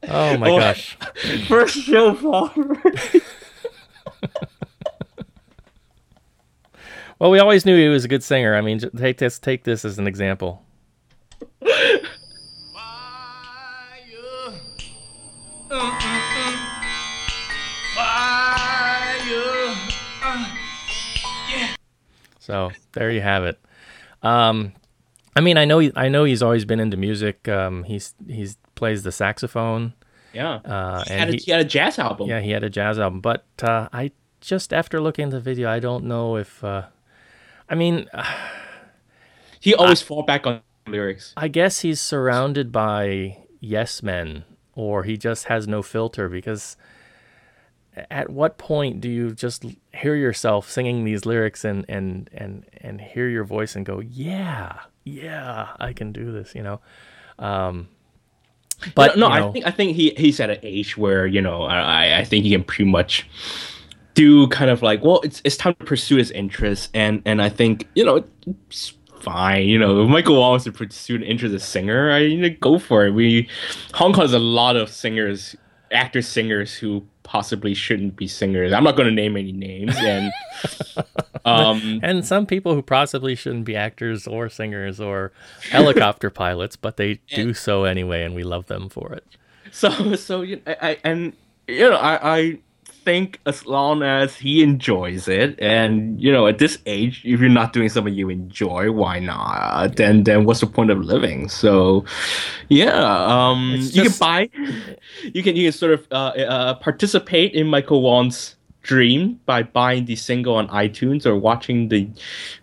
[0.05, 0.97] oh my Oh, gosh.
[1.49, 2.53] First show, Paul.
[7.19, 8.57] Well, we always knew he was a good singer.
[8.57, 10.65] I mean, take this take this as an example.
[11.65, 11.69] Uh,
[12.81, 14.53] uh,
[20.25, 20.47] uh.
[22.41, 23.57] So there you have it.
[24.25, 24.73] Um,
[25.35, 27.49] I mean, I know he, I know he's always been into music.
[27.49, 29.95] Um, he's he's plays the saxophone.
[30.33, 30.55] Yeah.
[30.65, 32.29] Uh, he, had and a, he- he had a jazz album.
[32.29, 35.71] Yeah, he had a jazz album, but uh, I just after looking at the video,
[35.71, 36.63] I don't know if.
[36.63, 36.87] Uh,
[37.69, 38.09] I mean,
[39.61, 41.33] He always fall back on lyrics.
[41.37, 46.77] I guess he's surrounded by yes men, or he just has no filter because
[48.11, 49.65] at what point do you just
[49.95, 54.81] hear yourself singing these lyrics and and and and hear your voice and go, yeah,
[55.05, 56.81] yeah, I can do this, you know?
[57.39, 57.89] Um,
[58.95, 61.41] but no, you know, I think I think he he's at an age where you
[61.41, 63.27] know I I think he can pretty much
[64.15, 67.49] do kind of like well it's it's time to pursue his interests and and I
[67.49, 71.55] think you know it's fine you know if Michael Wong wants to pursue an interest
[71.55, 73.49] as a singer I you know, go for it we
[73.95, 75.57] Hong Kong has a lot of singers
[75.93, 80.31] actors singers who possibly shouldn't be singers I'm not going to name any names and
[81.47, 85.33] um and some people who possibly shouldn't be actors or singers or
[85.71, 89.25] helicopter pilots, but they do so anyway, and we love them for it.
[89.71, 91.33] so so you I, I and
[91.67, 92.59] you know I I
[93.05, 97.49] think as long as he enjoys it and you know at this age if you're
[97.49, 99.97] not doing something you enjoy why not?
[99.97, 101.49] Then then what's the point of living?
[101.49, 102.05] So
[102.69, 104.51] yeah um It's you can buy
[105.35, 110.05] you can you can sort of uh, uh participate in Michael Wong's dream by buying
[110.07, 112.09] the single on iTunes or watching the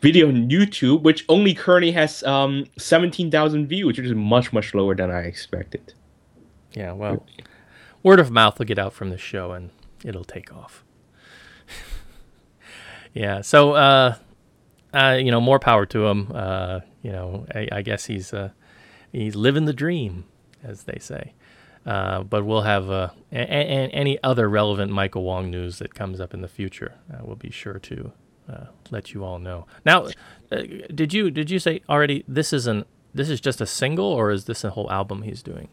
[0.02, 4.96] video on YouTube which only currently has um 17,000 views which is much much lower
[4.96, 5.94] than I expected.
[6.74, 7.26] Yeah, well,
[8.04, 9.72] word of mouth will get out from the show, and
[10.04, 10.84] it'll take off.
[13.14, 14.16] yeah, so uh,
[14.94, 16.32] uh, you know, more power to him.
[16.34, 18.50] Uh, you know, I, I guess he's uh,
[19.12, 20.26] he's living the dream,
[20.64, 21.34] as they say.
[21.86, 26.20] Uh, but we'll have uh, a, a, any other relevant Michael Wong news that comes
[26.20, 26.96] up in the future.
[27.12, 28.12] Uh, we'll be sure to
[28.50, 29.66] uh, let you all know.
[29.86, 30.08] Now,
[30.52, 32.24] uh, did you did you say already?
[32.28, 35.42] This is an this is just a single, or is this a whole album he's
[35.42, 35.70] doing?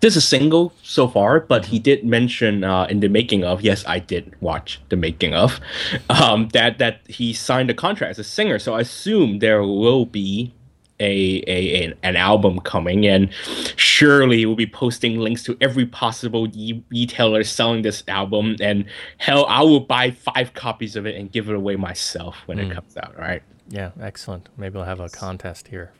[0.00, 3.62] This is single so far, but he did mention uh, in the making of.
[3.62, 5.60] Yes, I did watch the making of.
[6.10, 10.04] Um, that that he signed a contract as a singer, so I assume there will
[10.04, 10.52] be
[11.00, 13.32] a, a an, an album coming, and
[13.76, 18.56] surely we'll be posting links to every possible e- retailer selling this album.
[18.60, 18.84] And
[19.18, 22.72] hell, I will buy five copies of it and give it away myself when it
[22.72, 23.18] comes out.
[23.18, 23.42] Right?
[23.68, 24.48] Yeah, excellent.
[24.56, 25.92] Maybe we'll have a contest here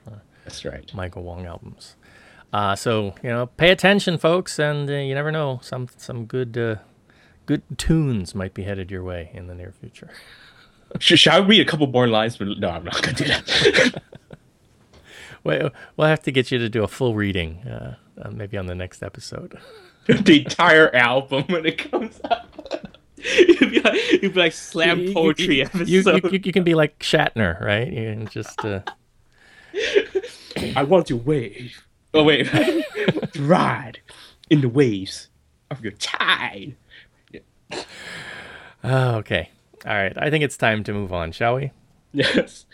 [0.44, 0.92] That's right.
[0.94, 1.96] Michael Wong albums.
[2.52, 6.56] Uh, so you know, pay attention, folks, and uh, you never know some some good
[6.58, 6.76] uh,
[7.46, 10.10] good tunes might be headed your way in the near future.
[10.98, 12.36] Sh- shall I read a couple more lines?
[12.36, 14.02] But no, I'm not gonna do that.
[15.44, 15.62] Wait,
[15.96, 18.74] we'll have to get you to do a full reading, uh, uh, maybe on the
[18.74, 19.58] next episode.
[20.06, 22.46] the entire album when it comes out.
[23.16, 26.32] It'd be like, be like slam You- you- poetry you, episode.
[26.32, 27.88] you, you, can be like Shatner, right?
[27.88, 28.80] You can just uh,
[30.76, 31.82] I want to wave.
[32.14, 32.48] Oh wait,
[33.38, 34.00] ride
[34.50, 35.28] in the waves
[35.70, 36.76] of your tide.
[38.84, 39.50] oh, okay.
[39.86, 40.16] All right.
[40.16, 41.72] I think it's time to move on, shall we?
[42.12, 42.66] Yes.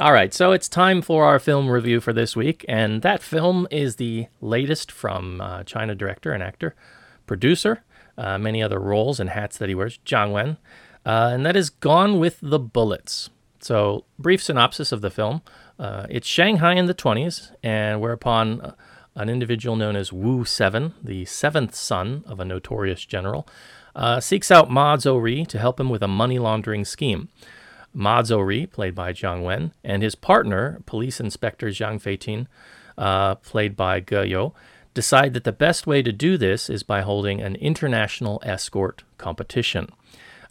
[0.00, 3.68] All right, so it's time for our film review for this week, and that film
[3.70, 6.74] is the latest from uh, China director and actor,
[7.26, 7.84] producer,
[8.16, 10.56] uh, many other roles and hats that he wears, Jiang Wen,
[11.04, 13.28] uh, and that is Gone with the Bullets.
[13.60, 15.42] So, brief synopsis of the film:
[15.78, 18.74] uh, It's Shanghai in the 20s, and whereupon uh,
[19.14, 23.46] an individual known as Wu Seven, the seventh son of a notorious general,
[23.94, 27.28] uh, seeks out Ma Zhou to help him with a money laundering scheme.
[27.94, 32.46] Ma Zhou played by Zhang Wen, and his partner, police inspector Xiang Feitian,
[32.96, 34.52] uh, played by Ge You,
[34.94, 39.88] decide that the best way to do this is by holding an international escort competition.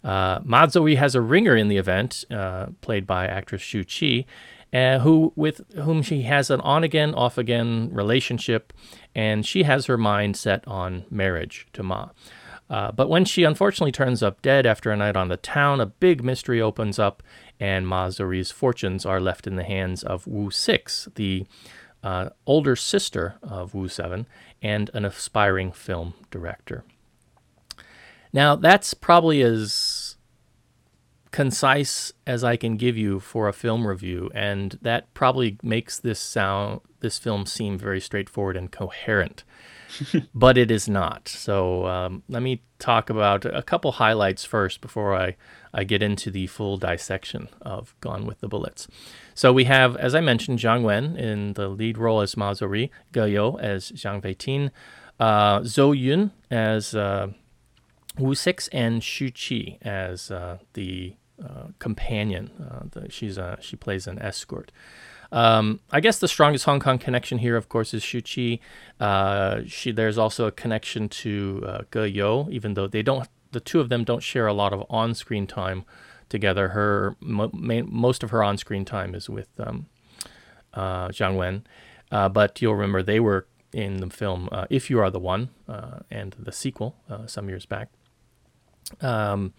[0.04, 4.26] Uh, Ma Zhou has a ringer in the event, uh, played by actress Shu Qi,
[4.72, 8.72] uh, who with whom she has an on-again, off-again relationship,
[9.14, 12.08] and she has her mind set on marriage to Ma.
[12.72, 15.84] Uh, but when she unfortunately turns up dead after a night on the town, a
[15.84, 17.22] big mystery opens up,
[17.60, 21.44] and Ma Zouri's fortunes are left in the hands of Wu Six, the
[22.02, 24.26] uh, older sister of Wu Seven,
[24.62, 26.82] and an aspiring film director.
[28.32, 30.16] Now, that's probably as
[31.30, 36.20] concise as I can give you for a film review, and that probably makes this
[36.20, 39.44] sound this film seem very straightforward and coherent.
[40.34, 41.28] but it is not.
[41.28, 45.36] So um, let me talk about a couple highlights first before I,
[45.72, 48.88] I get into the full dissection of Gone with the Bullets.
[49.34, 52.90] So we have, as I mentioned, Zhang Wen in the lead role as Ma Zouri,
[53.12, 54.70] Ge You as Xiang Feitian,
[55.20, 57.28] uh, Zhou Yun as uh,
[58.18, 62.50] Wu Six, and Shu Qi as uh, the uh, companion.
[62.60, 64.70] Uh, the, she's a, she plays an escort.
[65.32, 68.60] Um, I guess the strongest Hong Kong connection here, of course, is Shu Qi.
[69.00, 73.26] Uh, she, there's also a connection to uh, Ge You, even though they don't.
[73.50, 75.84] The two of them don't share a lot of on-screen time
[76.28, 76.68] together.
[76.68, 79.86] Her mo- main, most of her on-screen time is with um,
[80.74, 81.66] uh, Jiang Wen,
[82.10, 85.48] uh, but you'll remember they were in the film uh, "If You Are the One"
[85.66, 87.88] uh, and the sequel uh, some years back.
[89.00, 89.54] Um,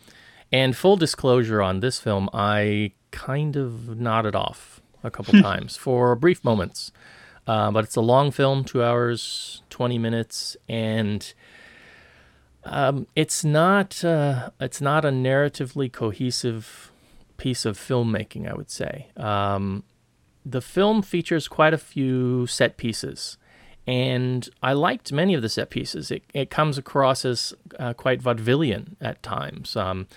[0.52, 6.16] and full disclosure on this film, I kind of nodded off a couple times for
[6.16, 6.92] brief moments.
[7.46, 11.34] Uh, but it's a long film, two hours, 20 minutes, and
[12.64, 16.92] um, it's not uh, it's not a narratively cohesive
[17.38, 18.50] piece of filmmaking.
[18.50, 19.84] I would say um,
[20.46, 23.38] the film features quite a few set pieces,
[23.86, 26.12] and I liked many of the set pieces.
[26.12, 29.76] It it comes across as uh, quite vaudevillian at times.
[29.76, 30.08] Um,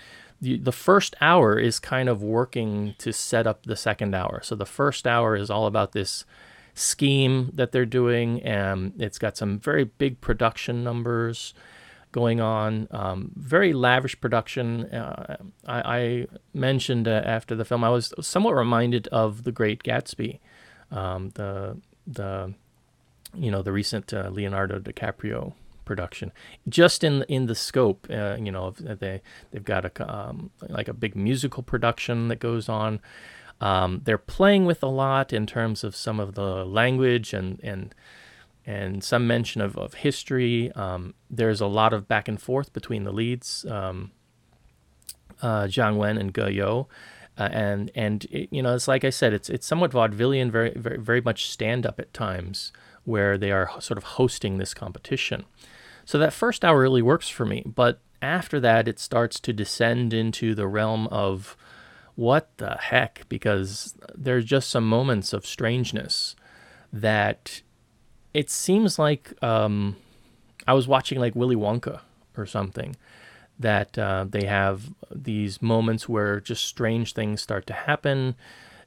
[0.41, 4.41] the, the first hour is kind of working to set up the second hour.
[4.43, 6.25] So the first hour is all about this
[6.75, 11.55] scheme that they're doing, and it's got some very big production numbers
[12.13, 14.85] going on, um, very lavish production.
[14.87, 19.83] Uh, I, I, mentioned uh, after the film, I was somewhat reminded of The Great
[19.83, 20.39] Gatsby,
[20.91, 22.55] um, the the
[23.35, 25.55] you know the recent uh, Leonardo DiCaprio
[25.87, 26.33] production.
[26.69, 30.95] Just in in the scope uh, you know they they've got a um, like a
[30.95, 33.01] big musical production that goes on.
[33.59, 37.95] Um, they're playing with a lot in terms of some of the language and and
[38.67, 40.73] and some mention of, of history.
[40.73, 44.11] Um, there's a lot of back and forth between the leads um,
[45.41, 46.87] uh, Jiang Wen and Ge You
[47.39, 50.73] uh, and and it, you know it's like I said it's it's somewhat vaudevillian very
[50.77, 52.73] very very much stand up at times
[53.05, 55.45] where they are sort of hosting this competition
[56.07, 57.65] so that first hour really works for me.
[57.67, 61.57] But after that, it starts to descend into the realm of
[62.15, 63.29] what the heck?
[63.29, 66.37] Because there's just some moments of strangeness
[66.93, 67.61] that
[68.33, 69.97] it seems like um,
[70.67, 72.01] I was watching like Willy Wonka
[72.37, 72.97] or something.
[73.59, 78.35] That uh, they have these moments where just strange things start to happen.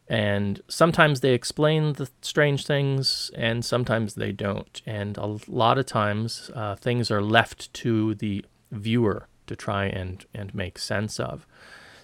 [0.08, 4.82] And sometimes they explain the strange things and sometimes they don't.
[4.86, 10.26] And a lot of times uh, things are left to the viewer to try and,
[10.34, 11.46] and make sense of.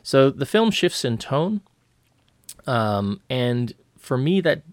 [0.03, 1.61] So the film shifts in tone
[2.67, 4.63] um, and for me that,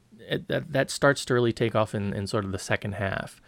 [0.48, 3.40] that that starts to really take off in, in sort of the second half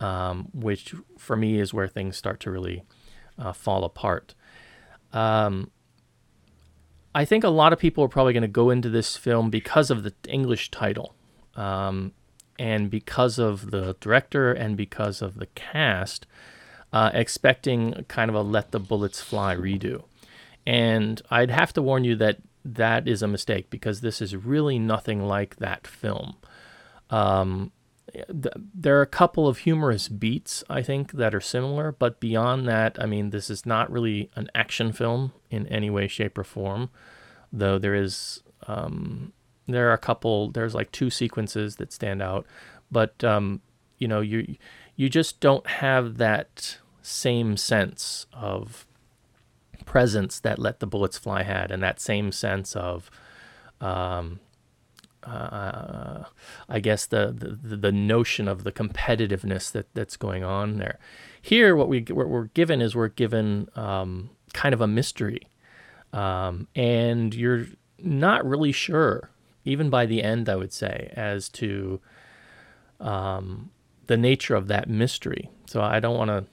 [0.00, 2.82] um, which for me is where things start to really
[3.40, 4.34] uh, fall apart
[5.12, 5.70] um,
[7.14, 9.90] I think a lot of people are probably going to go into this film because
[9.90, 11.14] of the English title,
[11.56, 12.12] um,
[12.58, 16.26] and because of the director and because of the cast,
[16.92, 20.04] uh, expecting kind of a "Let the Bullets Fly" redo.
[20.66, 24.78] And I'd have to warn you that that is a mistake because this is really
[24.78, 26.36] nothing like that film.
[27.08, 27.72] Um,
[28.28, 33.00] there are a couple of humorous beats I think that are similar, but beyond that,
[33.00, 36.90] I mean, this is not really an action film in any way, shape, or form.
[37.52, 39.32] Though there is, um,
[39.66, 40.50] there are a couple.
[40.50, 42.46] There's like two sequences that stand out,
[42.90, 43.60] but um,
[43.98, 44.56] you know, you
[44.96, 48.86] you just don't have that same sense of
[49.84, 53.10] presence that Let the Bullets Fly had, and that same sense of
[53.80, 54.40] um,
[55.24, 56.24] uh,
[56.68, 60.98] I guess the, the the notion of the competitiveness that that's going on there.
[61.40, 65.48] Here, what we what we're given is we're given um, kind of a mystery,
[66.12, 67.66] um, and you're
[67.98, 69.30] not really sure,
[69.64, 72.00] even by the end, I would say, as to
[72.98, 73.70] um,
[74.06, 75.50] the nature of that mystery.
[75.66, 76.44] So I don't want to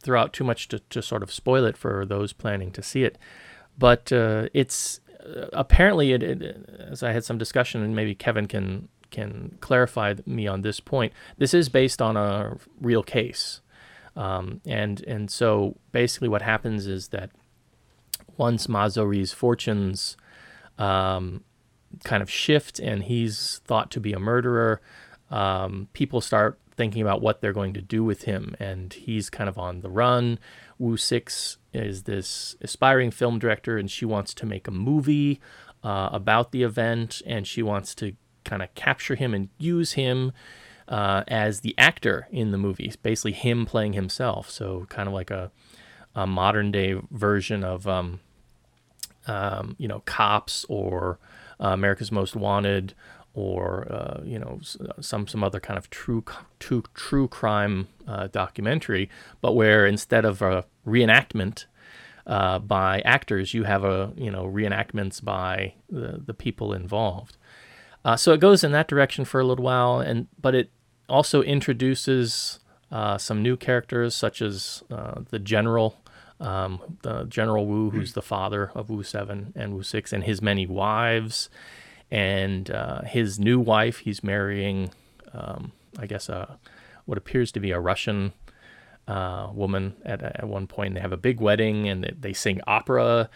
[0.00, 3.04] throw out too much to, to sort of spoil it for those planning to see
[3.04, 3.18] it,
[3.76, 5.00] but uh, it's
[5.52, 10.46] apparently, it, it, as I had some discussion, and maybe Kevin can can clarify me
[10.46, 11.12] on this point.
[11.38, 13.60] This is based on a real case,
[14.16, 17.30] um, and and so basically, what happens is that
[18.36, 20.16] once Ma fortunes
[20.78, 21.44] um,
[22.04, 24.80] kind of shift, and he's thought to be a murderer,
[25.30, 29.48] um, people start thinking about what they're going to do with him, and he's kind
[29.48, 30.38] of on the run.
[30.78, 35.40] Wu Six is this aspiring film director, and she wants to make a movie
[35.82, 38.14] uh, about the event, and she wants to
[38.44, 40.32] kind of capture him and use him
[40.88, 44.50] uh, as the actor in the movie, basically him playing himself.
[44.50, 45.50] So kind of like a,
[46.14, 48.20] a modern day version of um,
[49.26, 51.18] um, you know cops or
[51.60, 52.94] uh, America's Most Wanted
[53.34, 54.60] or uh, you know
[55.00, 56.24] some some other kind of true
[56.58, 59.10] true, true crime uh, documentary,
[59.40, 61.66] but where instead of a reenactment
[62.26, 67.36] uh, by actors, you have a you know reenactments by the the people involved.
[68.04, 70.70] Uh, so it goes in that direction for a little while, and but it
[71.08, 72.60] also introduces
[72.92, 75.96] uh, some new characters such as uh, the general,
[76.40, 80.42] um, the General Wu, who's the father of Wu Seven and Wu Six, and his
[80.42, 81.48] many wives,
[82.10, 83.98] and uh, his new wife.
[83.98, 84.90] He's marrying,
[85.32, 86.58] um, I guess, a
[87.06, 88.32] what appears to be a Russian
[89.08, 90.94] uh, woman at, at one point.
[90.94, 93.30] They have a big wedding and they, they sing opera.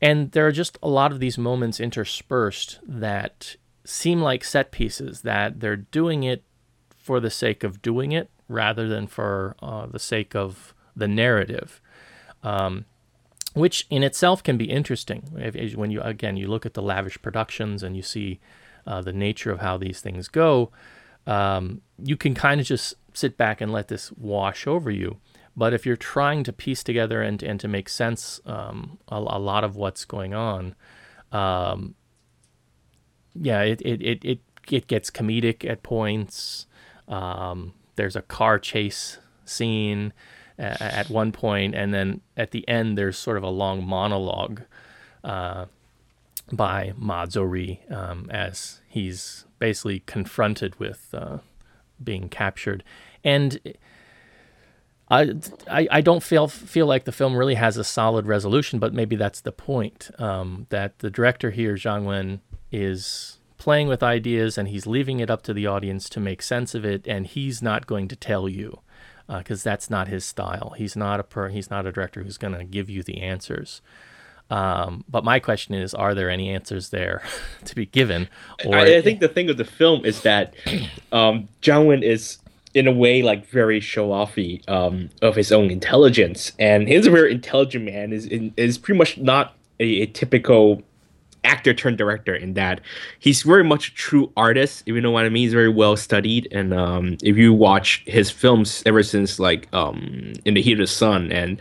[0.00, 5.22] And there are just a lot of these moments interspersed that seem like set pieces,
[5.22, 6.44] that they're doing it
[6.96, 11.80] for the sake of doing it rather than for uh, the sake of the narrative.
[12.42, 12.84] Um,
[13.54, 17.20] which in itself can be interesting if, when you again you look at the lavish
[17.22, 18.40] productions and you see
[18.86, 20.70] uh, the nature of how these things go
[21.26, 25.18] um, you can kind of just sit back and let this wash over you.
[25.56, 29.38] But if you're trying to piece together and, and to make sense um, a, a
[29.38, 30.74] lot of what's going on
[31.30, 31.94] um,
[33.34, 36.66] yeah it, it, it, it, it gets comedic at points.
[37.08, 40.12] Um, there's a car chase scene
[40.58, 44.62] a- at one point, and then at the end, there's sort of a long monologue
[45.22, 45.66] uh,
[46.52, 51.38] by Ma Zouri um, as he's basically confronted with uh,
[52.02, 52.84] being captured.
[53.24, 53.58] And
[55.08, 55.32] I,
[55.66, 59.16] I, I don't feel feel like the film really has a solid resolution, but maybe
[59.16, 60.10] that's the point.
[60.18, 65.30] Um, that the director here, Zhang Wen, is playing with ideas and he's leaving it
[65.30, 68.50] up to the audience to make sense of it, and he's not going to tell
[68.50, 68.80] you
[69.26, 70.74] because that's not his style.
[70.76, 73.80] He's not a per, he's not a director who's going to give you the answers.
[74.54, 77.22] Um, but my question is, are there any answers there
[77.64, 78.28] to be given?
[78.64, 80.54] Or I, I think the thing of the film is that
[81.12, 82.38] um, Jiang Wen is
[82.72, 87.10] in a way like very show offy um, of his own intelligence, and he's a
[87.10, 88.12] very intelligent man.
[88.12, 88.26] is
[88.56, 90.82] is pretty much not a, a typical
[91.42, 92.80] actor turned director in that
[93.18, 95.94] he's very much a true artist if you know what i mean he's very well
[95.94, 100.72] studied and um, if you watch his films ever since like um, in the heat
[100.72, 101.60] of the sun and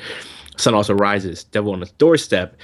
[0.57, 2.55] sun also rises devil on the doorstep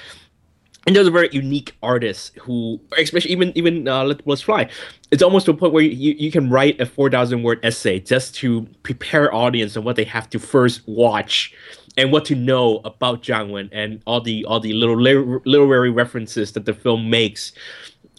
[0.88, 4.70] and there's a very unique artist who especially even even uh, let let's fly
[5.12, 8.36] it's almost to a point where you, you can write a 4000 word essay just
[8.36, 11.54] to prepare audience on what they have to first watch
[11.98, 15.90] and what to know about Zhang Wen and all the all the little lit- literary
[15.90, 17.52] references that the film makes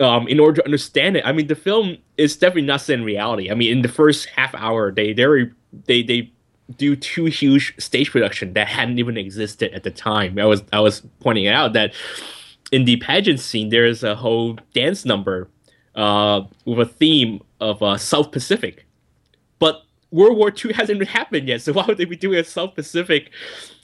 [0.01, 1.25] um, in order to understand it.
[1.27, 3.51] I mean, the film is definitely not set in reality.
[3.51, 5.27] I mean, in the first half hour, they they
[5.87, 6.33] they they
[6.77, 10.39] do two huge stage production that hadn't even existed at the time.
[10.39, 11.93] I was I was pointing out that
[12.73, 15.49] in the pageant scene, there is a whole dance number
[15.95, 18.87] uh, with a theme of uh, South Pacific,
[19.59, 21.63] but World War II hasn't even happened yet.
[21.63, 23.31] So why would they be doing a South Pacific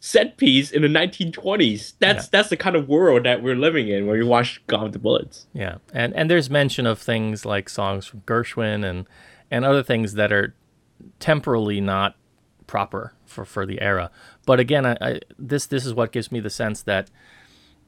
[0.00, 1.94] set piece in the 1920s?
[1.98, 2.28] That's Yeah.
[2.32, 4.98] that's the kind of world that we're living in when we watch Gone with the
[5.00, 5.46] Bullets.
[5.52, 9.06] Yeah, and and there's mention of things like songs from Gershwin and
[9.50, 10.54] and other things that are
[11.20, 12.16] temporally not
[12.66, 14.10] proper for for the era.
[14.44, 17.10] But again, I, I this this is what gives me the sense that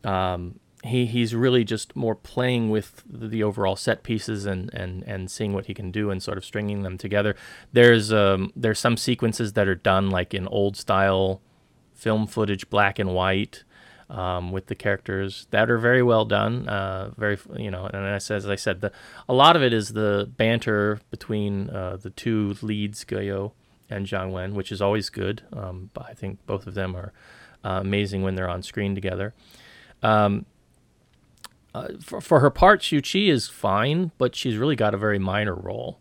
[0.04, 5.30] um, he he's really just more playing with the, overall set pieces and and and
[5.30, 7.34] seeing what he can do and sort of stringing them together.
[7.72, 11.40] There's um there's some sequences that are done like in old style
[11.94, 13.64] film footage, black and white
[14.08, 16.68] um, with the characters that are very well done.
[16.68, 18.92] Uh, very, you know, and as, as I said, the
[19.28, 23.52] a lot of it is the banter between uh, the two leads, Goyo
[23.90, 25.42] and Zhang Wen, which is always good.
[25.52, 27.12] Um, but I think both of them are
[27.64, 29.34] uh, amazing when they're on screen together.
[30.02, 30.46] Um,
[31.74, 35.18] uh, for, for her part, Shu Qi is fine, but she's really got a very
[35.18, 36.00] minor role.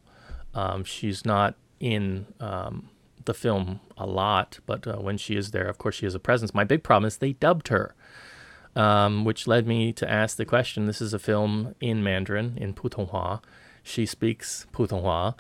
[0.53, 2.89] Um, she's not in um,
[3.25, 6.19] the film a lot, but uh, when she is there, of course, she has a
[6.19, 6.53] presence.
[6.53, 7.93] My big problem is they dubbed her,
[8.75, 10.85] um, which led me to ask the question.
[10.85, 13.41] This is a film in Mandarin, in Putonghua.
[13.83, 15.35] She speaks Putonghua,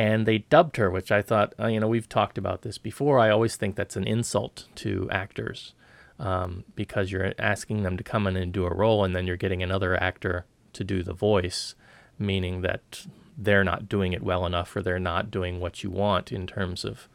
[0.00, 3.18] and they dubbed her, which I thought, uh, you know, we've talked about this before.
[3.18, 5.74] I always think that's an insult to actors
[6.18, 9.36] um, because you're asking them to come in and do a role, and then you're
[9.36, 11.74] getting another actor to do the voice,
[12.18, 13.04] meaning that
[13.36, 16.82] they're not doing it well enough or they're not doing what you want in terms
[16.82, 17.06] of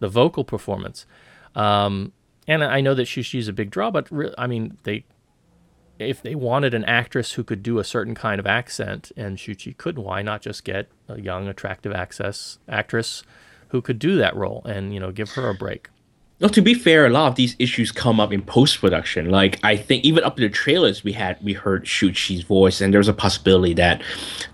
[0.00, 1.06] the vocal performance.
[1.54, 2.10] Um,
[2.48, 5.04] and I know that Shu Qi's a big draw, but re- I mean, they
[5.98, 9.54] if they wanted an actress who could do a certain kind of accent and Shu
[9.54, 13.22] Qi could, why not just get a young, attractive access actress
[13.68, 15.88] who could do that role and you know give her a break?
[16.40, 19.30] Well, to be fair, a lot of these issues come up in post production.
[19.30, 22.80] Like I think even up to the trailers, we had we heard Shu Qi's voice,
[22.80, 24.02] and there's a possibility that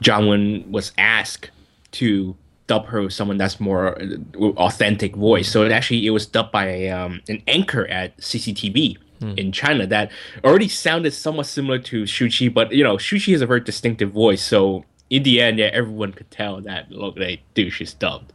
[0.02, 1.50] Jiang Wen was asked
[1.92, 2.36] to
[2.66, 5.50] dub her with someone that's more uh, authentic voice.
[5.50, 10.10] So it actually it was dubbed by um, an anchor at CCTV in China that
[10.44, 13.60] already sounded somewhat similar to Shu Qi, but you know Shu Qi has a very
[13.60, 14.42] distinctive voice.
[14.42, 18.32] So in the end, yeah, everyone could tell that look, they do she's dubbed.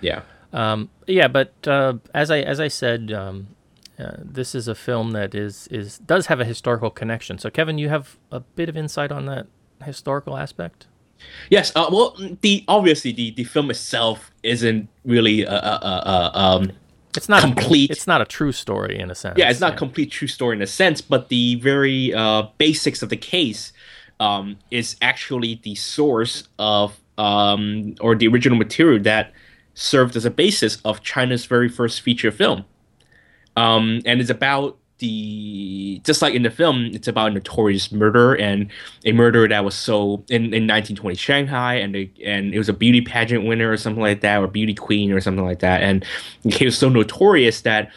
[0.00, 0.22] Yeah.
[0.52, 3.48] Um, yeah, but uh, as I as I said, um,
[3.98, 7.38] uh, this is a film that is is does have a historical connection.
[7.38, 9.46] So Kevin, you have a bit of insight on that
[9.84, 10.86] historical aspect.
[11.50, 11.72] Yes.
[11.74, 16.72] Uh, well, the obviously the, the film itself isn't really uh, uh, uh, um,
[17.16, 17.90] It's not Complete.
[17.90, 19.38] it's not a true story in a sense.
[19.38, 23.08] yeah, it's not complete true story in a sense, but the very uh, basics of
[23.08, 23.72] the case
[24.20, 29.32] um, is actually the source of um, or the original material that
[29.74, 32.64] served as a basis of China's very first feature film.
[33.56, 38.34] Um, and it's about the just like in the film, it's about a notorious murder
[38.34, 38.70] and
[39.04, 42.72] a murder that was so in, in 1920 Shanghai, and the, and it was a
[42.72, 46.04] beauty pageant winner or something like that, or beauty queen or something like that, and
[46.44, 47.90] it was so notorious that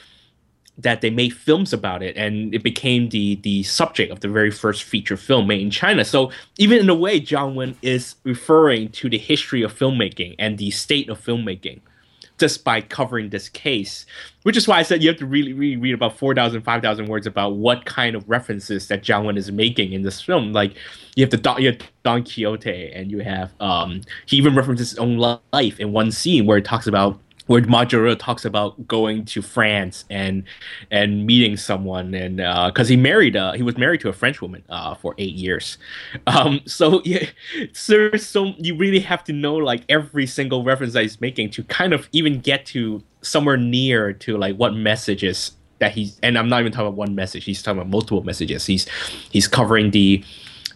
[0.78, 4.52] that they made films about it, and it became the the subject of the very
[4.52, 6.06] first feature film made in China.
[6.06, 10.58] So even in a way, Jiang Wen is referring to the history of filmmaking and
[10.58, 11.82] the state of filmmaking
[12.42, 14.06] just by covering this case,
[14.44, 17.28] which is why I said you have to really, really read about 4,000, 5,000 words
[17.28, 20.52] about what kind of references that Jiang Wen is making in this film.
[20.52, 20.76] Like
[21.16, 24.90] you have the Don, you have Don Quixote, and you have um, he even references
[24.90, 28.88] his own life in one scene where it talks about where Ma Zouri talks about
[28.88, 30.44] going to France and
[30.90, 32.38] and meeting someone and
[32.68, 35.78] because he married uh, he was married to a French woman uh, for eight years,
[36.28, 37.26] um, so yeah,
[37.74, 41.64] so, so you really have to know like every single reference that he's making to
[41.64, 46.48] kind of even get to somewhere near to like what messages that he's and I'm
[46.48, 48.66] not even talking about one message he's talking about multiple messages.
[48.66, 48.88] He's
[49.32, 50.24] he's covering the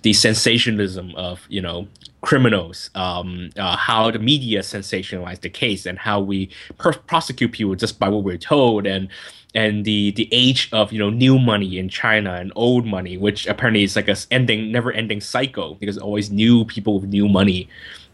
[0.05, 1.87] the sensationalism of you know
[2.21, 6.47] criminals, um, uh, how the media sensationalize the case, and how we
[6.77, 9.09] per- prosecute people just by what we're told, and
[9.55, 13.47] and the the age of you know new money in China and old money, which
[13.47, 17.67] apparently is like a ending, never ending cycle because always new people with new money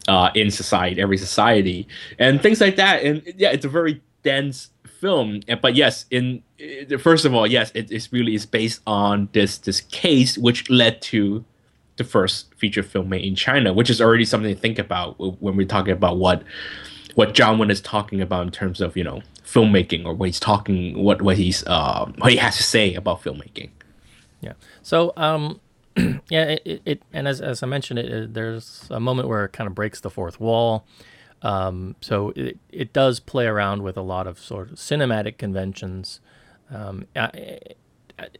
[0.08, 1.86] uh, in society, every society,
[2.18, 3.04] and things like that.
[3.04, 5.40] And yeah, it's a very dense film.
[5.60, 6.42] But yes, in
[6.98, 11.44] first of all, yes, it really is based on this this case, which led to
[12.02, 15.56] the first feature film made in China, which is already something to think about when
[15.56, 16.42] we're talking about what
[17.14, 20.40] what Jiang Wen is talking about in terms of you know filmmaking or what he's
[20.40, 23.70] talking what what he's uh, what he has to say about filmmaking.
[24.40, 24.54] Yeah.
[24.82, 25.60] So, um,
[25.96, 29.44] yeah, it, it, it and as, as I mentioned, it, it, there's a moment where
[29.44, 30.84] it kind of breaks the fourth wall.
[31.42, 36.20] Um, so it, it does play around with a lot of sort of cinematic conventions.
[36.70, 37.58] Um, I-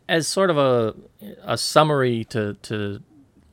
[0.08, 0.94] as sort of a
[1.42, 3.02] a summary to to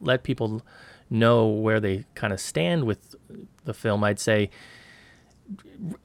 [0.01, 0.63] let people
[1.09, 3.15] know where they kind of stand with
[3.65, 4.49] the film, I'd say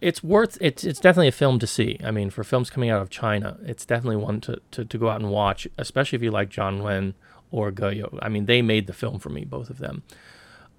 [0.00, 1.98] it's worth it's it's definitely a film to see.
[2.02, 5.08] I mean, for films coming out of China, it's definitely one to, to, to go
[5.08, 7.14] out and watch, especially if you like Jiang Wen
[7.50, 8.18] or Ge You.
[8.22, 10.02] I mean, they made the film for me, both of them.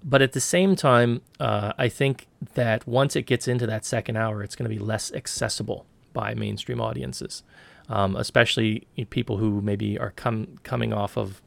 [0.04, 4.16] But at the same time, uh, I think that once it gets into that second
[4.16, 7.42] hour, it's going to be less accessible by mainstream audiences,
[7.88, 11.42] um, especially people who maybe are come coming off of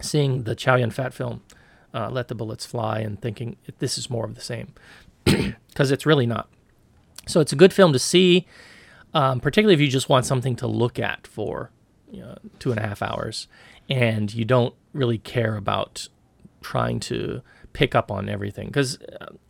[0.00, 1.42] seeing the Chow Yun Fat film,
[1.94, 4.72] uh, Let the Bullets Fly, and thinking this is more of the same,
[5.24, 6.48] because it's really not.
[7.26, 8.46] So it's a good film to see,
[9.14, 11.70] um, particularly if you just want something to look at for
[12.10, 13.48] you know, two and a half hours,
[13.88, 16.08] and you don't really care about
[16.62, 17.42] trying to
[17.72, 18.68] pick up on everything.
[18.68, 18.98] Because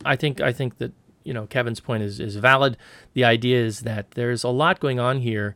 [0.05, 0.91] I think I think that
[1.23, 2.77] you know Kevin's point is is valid.
[3.13, 5.55] The idea is that there's a lot going on here.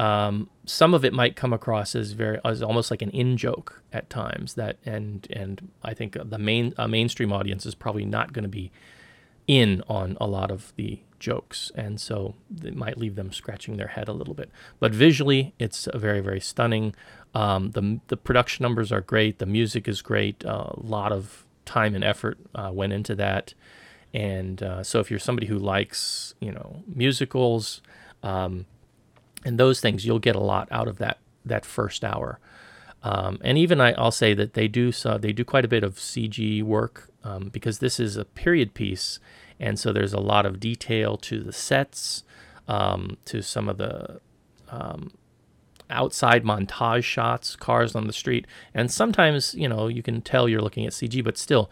[0.00, 3.82] Um, some of it might come across as very as almost like an in joke
[3.92, 4.54] at times.
[4.54, 8.72] That and and I think the main mainstream audience is probably not going to be
[9.46, 12.34] in on a lot of the jokes, and so
[12.64, 14.50] it might leave them scratching their head a little bit.
[14.78, 16.94] But visually, it's very very stunning.
[17.34, 19.38] Um, the the production numbers are great.
[19.38, 20.42] The music is great.
[20.46, 23.52] Uh, a lot of time and effort uh, went into that,
[24.14, 27.82] and uh, so if you're somebody who likes you know musicals
[28.22, 28.64] um,
[29.44, 32.38] and those things, you'll get a lot out of that that first hour.
[33.02, 35.82] Um, and even I, I'll say that they do so they do quite a bit
[35.82, 39.18] of CG work um, because this is a period piece,
[39.58, 42.24] and so there's a lot of detail to the sets,
[42.68, 44.20] um, to some of the
[44.68, 45.12] um,
[45.88, 50.60] outside montage shots, cars on the street, and sometimes you know you can tell you're
[50.60, 51.70] looking at CG, but still,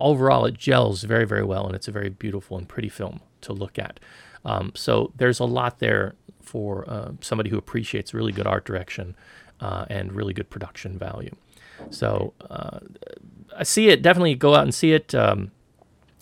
[0.00, 3.52] overall it gels very very well, and it's a very beautiful and pretty film to
[3.52, 4.00] look at.
[4.44, 6.14] Um, so there's a lot there
[6.46, 9.14] for uh, somebody who appreciates really good art direction
[9.60, 11.34] uh, and really good production value.
[11.90, 12.80] So uh,
[13.56, 14.02] I see it.
[14.02, 15.50] Definitely go out and see it um,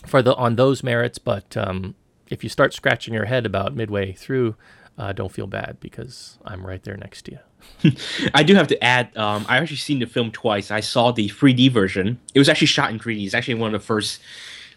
[0.07, 1.19] for the on those merits.
[1.19, 1.95] But um,
[2.29, 4.57] if you start scratching your head about midway through,
[4.99, 7.93] uh, don't feel bad because I'm right there next to you.
[8.35, 10.71] I do have to add, um, I actually seen the film twice.
[10.71, 12.21] I saw the 3D version.
[12.35, 13.25] It was actually shot in 3D.
[13.25, 14.21] It's actually one of the first,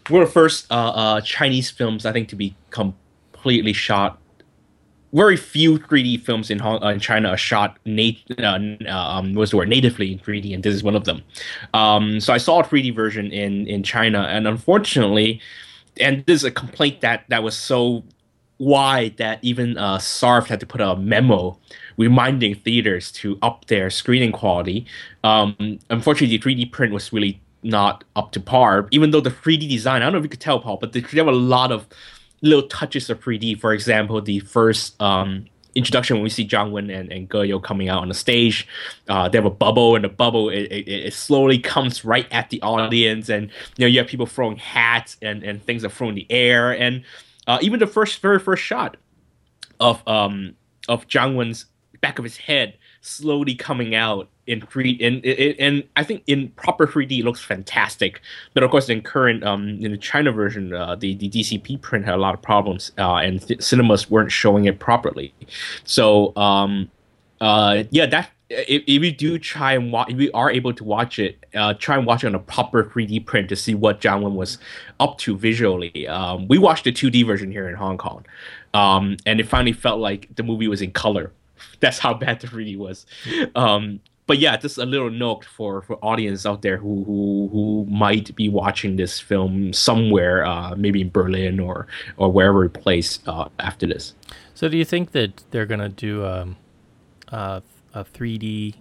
[0.08, 4.18] one of the first uh, uh, Chinese films I think to be completely shot.
[5.12, 9.52] Very few 3D films in Hong, uh, in China are shot nat- uh, um, what's
[9.52, 11.22] the word natively in 3D, and this is one of them.
[11.72, 15.40] Um, so I saw a 3D version in in China, and unfortunately,
[16.00, 18.04] and this is a complaint that that was so
[18.58, 21.56] wide that even uh, SARFT had to put a memo
[21.96, 24.86] reminding theaters to up their screening quality.
[25.24, 29.68] Um, unfortunately, the 3D print was really not up to par, even though the 3D
[29.68, 31.86] design, I don't know if you could tell, Paul, but there were a lot of
[32.42, 33.60] little touches of 3D.
[33.60, 37.60] For example, the first um, introduction when we see Zhang Wen and, and Ge You
[37.60, 38.66] coming out on the stage,
[39.08, 42.50] uh, they have a bubble, and the bubble it, it, it, slowly comes right at
[42.50, 46.10] the audience, and you know you have people throwing hats and, and things are thrown
[46.10, 47.04] in the air, and
[47.46, 48.96] uh, even the first very first shot
[49.80, 50.54] of um
[50.88, 51.66] of Zhang Wen's
[52.00, 52.76] back of his head
[53.08, 58.20] slowly coming out in three and and I think in proper 3D it looks fantastic.
[58.54, 62.04] But of course, in current um in the China version, uh, the the DCP print
[62.04, 65.32] had a lot of problems, uh, and th- cinemas weren't showing it properly.
[65.84, 66.90] So um
[67.40, 68.30] uh yeah that.
[68.50, 71.74] If, if we do try and watch, if we are able to watch it, uh,
[71.74, 74.56] try and watch it on a proper 3D print to see what Zhang Wen was
[75.00, 76.08] up to visually.
[76.08, 78.24] Um, we watched the 2D version here in Hong Kong,
[78.72, 81.30] um, and it finally felt like the movie was in color
[81.80, 83.06] that's how bad the 3D was.
[83.54, 87.86] Um, but yeah, just a little note for for audience out there who who who
[87.90, 91.86] might be watching this film somewhere, uh, maybe in Berlin or
[92.18, 94.14] or wherever it plays uh, after this.
[94.52, 96.56] So, do you think that they're gonna do um,
[97.32, 97.60] uh,
[97.94, 98.74] a 3D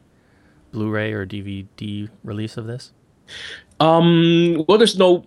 [0.73, 2.91] Blu-ray or DVD release of this?
[3.79, 5.25] Um, well, there's no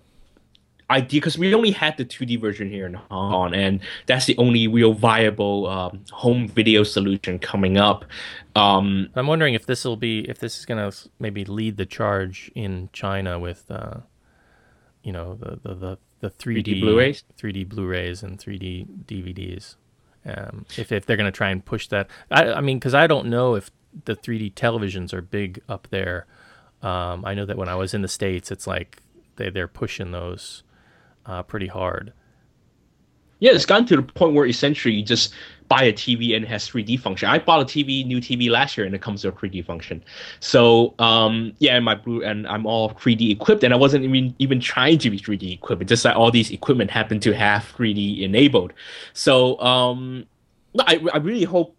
[0.91, 4.37] idea because we only had the 2D version here in Hong Kong, and that's the
[4.39, 8.05] only real viable um, home video solution coming up.
[8.57, 11.87] Um, I'm wondering if this will be if this is going to maybe lead the
[11.87, 13.99] charge in China with, uh,
[15.03, 17.25] you know, the the the, the 3D, 3D Blu-rays?
[17.39, 19.77] 3D Blu-rays and 3D DVDs.
[20.27, 23.07] Um, if if they're going to try and push that, I, I mean, because I
[23.07, 23.71] don't know if
[24.05, 26.27] the 3D televisions are big up there.
[26.83, 29.03] Um, I know that when I was in the states, it's like
[29.37, 30.63] they they're pushing those
[31.31, 32.13] uh, pretty hard.
[33.39, 35.33] Yeah, it's gotten to the point where essentially you just
[35.69, 37.29] buy a TV and it has 3D function.
[37.29, 40.05] I bought a TV, new TV last year, and it comes with a 3D function.
[40.41, 44.35] So um, yeah, and my blue and I'm all 3D equipped, and I wasn't even
[44.39, 45.81] even trying to be 3D equipped.
[45.81, 48.75] It's just that all these equipment happen to have 3D enabled.
[49.15, 50.27] So um,
[50.81, 51.77] I I really hope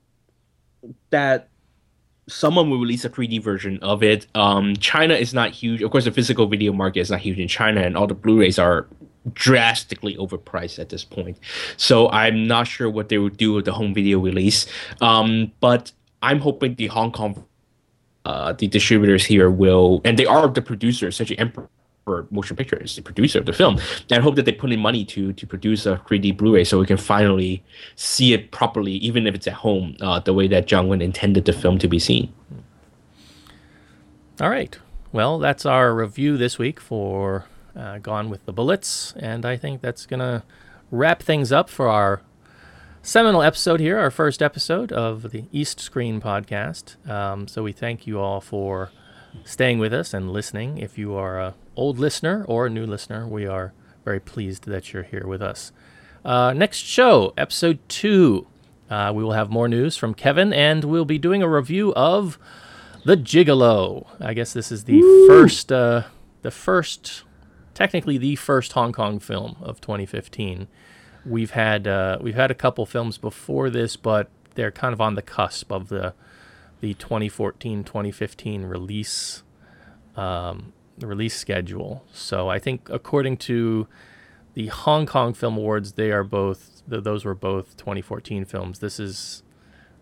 [1.12, 1.50] that
[2.28, 4.26] someone will release a 3D version of it.
[4.34, 5.84] Um, China is not huge.
[5.84, 8.58] Of course, the physical video market is not huge in China, and all the Blu-rays
[8.58, 8.88] are
[9.34, 11.38] drastically overpriced at this point.
[11.78, 14.66] So I'm not sure what they will do with the home video release.
[15.00, 15.92] Um, but
[16.24, 17.46] I'm hoping the Hong Kong,
[18.26, 21.68] uh, the distributors here will, and they are the producers, such as Emperor
[22.30, 25.06] Motion Pictures, the producer of the film, and I hope that they put in money
[25.06, 27.64] to to produce a 3D Blu-ray so we can finally
[27.96, 31.46] see it properly, even if it's at home, uh, the way that Zhang Wen intended
[31.46, 32.34] the film to be seen.
[34.42, 34.78] All right.
[35.12, 37.46] Well, that's our review this week for
[37.76, 40.44] uh, Gone with the Bullets, and I think that's going to
[40.90, 42.22] wrap things up for our
[43.02, 46.96] seminal episode here, our first episode of the East Screen podcast.
[47.10, 48.92] Um, so we thank you all for
[49.44, 50.78] staying with us and listening.
[50.78, 54.94] If you are a old listener or a new listener, we are very pleased that
[54.94, 55.72] you're here with us.
[56.24, 58.48] Uh, next show, episode two,
[58.90, 62.38] uh, we will have more news from Kevin, and we'll be doing a review of
[63.06, 64.06] the Gigolo.
[64.20, 66.04] I guess this is the first, uh,
[66.42, 67.24] the first,
[67.74, 70.68] technically the first Hong Kong film of 2015.
[71.26, 75.16] We've had uh, we've had a couple films before this, but they're kind of on
[75.16, 76.14] the cusp of the
[76.80, 79.44] the 2014-2015 release
[80.16, 82.04] um, release schedule.
[82.12, 83.88] So I think according to
[84.56, 88.80] the Hong Kong Film Awards, they are both th- those were both 2014 films.
[88.80, 89.44] This is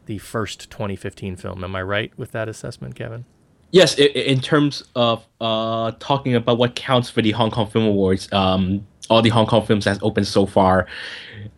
[0.05, 1.63] the first 2015 film.
[1.63, 3.25] Am I right with that assessment, Kevin?
[3.71, 8.31] Yes, in terms of uh, talking about what counts for the Hong Kong Film Awards,
[8.33, 10.87] um, all the Hong Kong films that's opened so far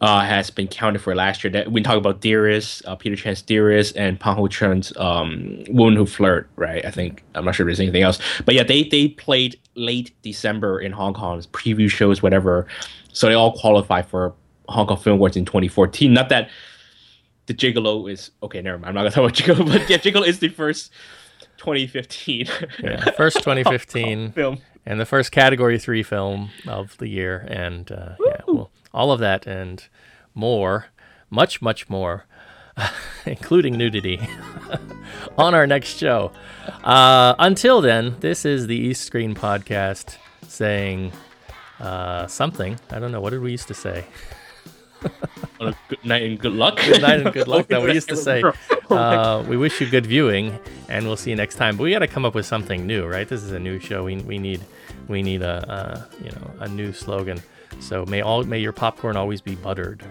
[0.01, 1.51] uh, has been counted for last year.
[1.51, 6.05] That we talk about Dearest, uh, Peter Chan's Dearest, and Pang Ho-cheung's um, Woman Who
[6.05, 6.49] Flirt.
[6.55, 6.84] Right?
[6.86, 10.14] I think I'm not sure if there's anything else, but yeah, they they played late
[10.22, 12.68] December in Hong Kong, preview shows, whatever.
[13.14, 14.34] So they all qualify for
[14.68, 16.14] Hong Kong Film Awards in 2014.
[16.14, 16.49] Not that
[17.45, 18.62] the Gigolo is okay.
[18.62, 18.89] Never mind.
[18.89, 20.91] I'm not gonna talk about Gigolo, but yeah, Gigolo is the first
[21.62, 22.47] 2015
[22.84, 24.57] Yeah, first 2015 film.
[24.86, 29.20] and the first Category Three film of the year, and uh, yeah, well, all of
[29.20, 29.84] that and
[30.34, 30.88] more,
[31.30, 32.26] much much more,
[33.26, 34.20] including nudity,
[35.38, 36.32] on our next show.
[36.84, 41.12] Uh, until then, this is the East Screen Podcast saying
[41.80, 42.80] uh, something.
[42.89, 43.22] I don't know.
[43.22, 44.05] What did we used to say?
[45.60, 46.78] A good night and good luck.
[46.78, 47.68] Good night and good luck.
[47.68, 48.43] That we used to say.
[48.89, 50.58] Uh, we wish you good viewing,
[50.89, 51.78] and we'll see you next time.
[51.78, 53.28] But we got to come up with something new, right?
[53.28, 54.04] This is a new show.
[54.04, 54.62] We, we need
[55.08, 57.41] we need a, a you know a new slogan.
[57.80, 60.04] So may all may your popcorn always be buttered,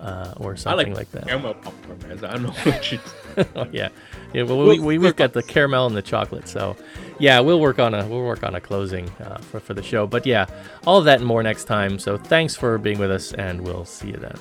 [0.00, 1.28] uh, or I something like, like, that.
[1.28, 2.24] caramel popcorn, man.
[2.24, 2.98] I don't know what you.
[3.56, 3.88] oh, yeah,
[4.32, 4.42] yeah.
[4.42, 6.48] Well, we, we we've got the caramel and the chocolate.
[6.48, 6.76] So
[7.18, 10.06] yeah, we'll work on a we'll work on a closing uh, for for the show.
[10.06, 10.46] But yeah,
[10.86, 11.98] all of that and more next time.
[11.98, 14.36] So thanks for being with us, and we'll see you then.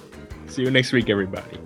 [0.47, 1.57] See you next week, everybody.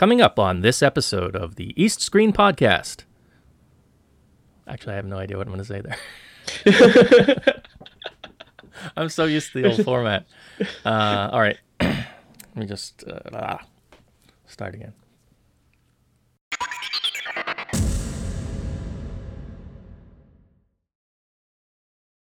[0.00, 3.04] Coming up on this episode of the East Screen Podcast.
[4.66, 5.82] Actually, I have no idea what I'm going to say
[6.64, 7.62] there.
[8.96, 10.24] I'm so used to the old format.
[10.86, 11.58] Uh, all right.
[11.80, 13.60] Let me just uh, ah,
[14.46, 14.94] start again.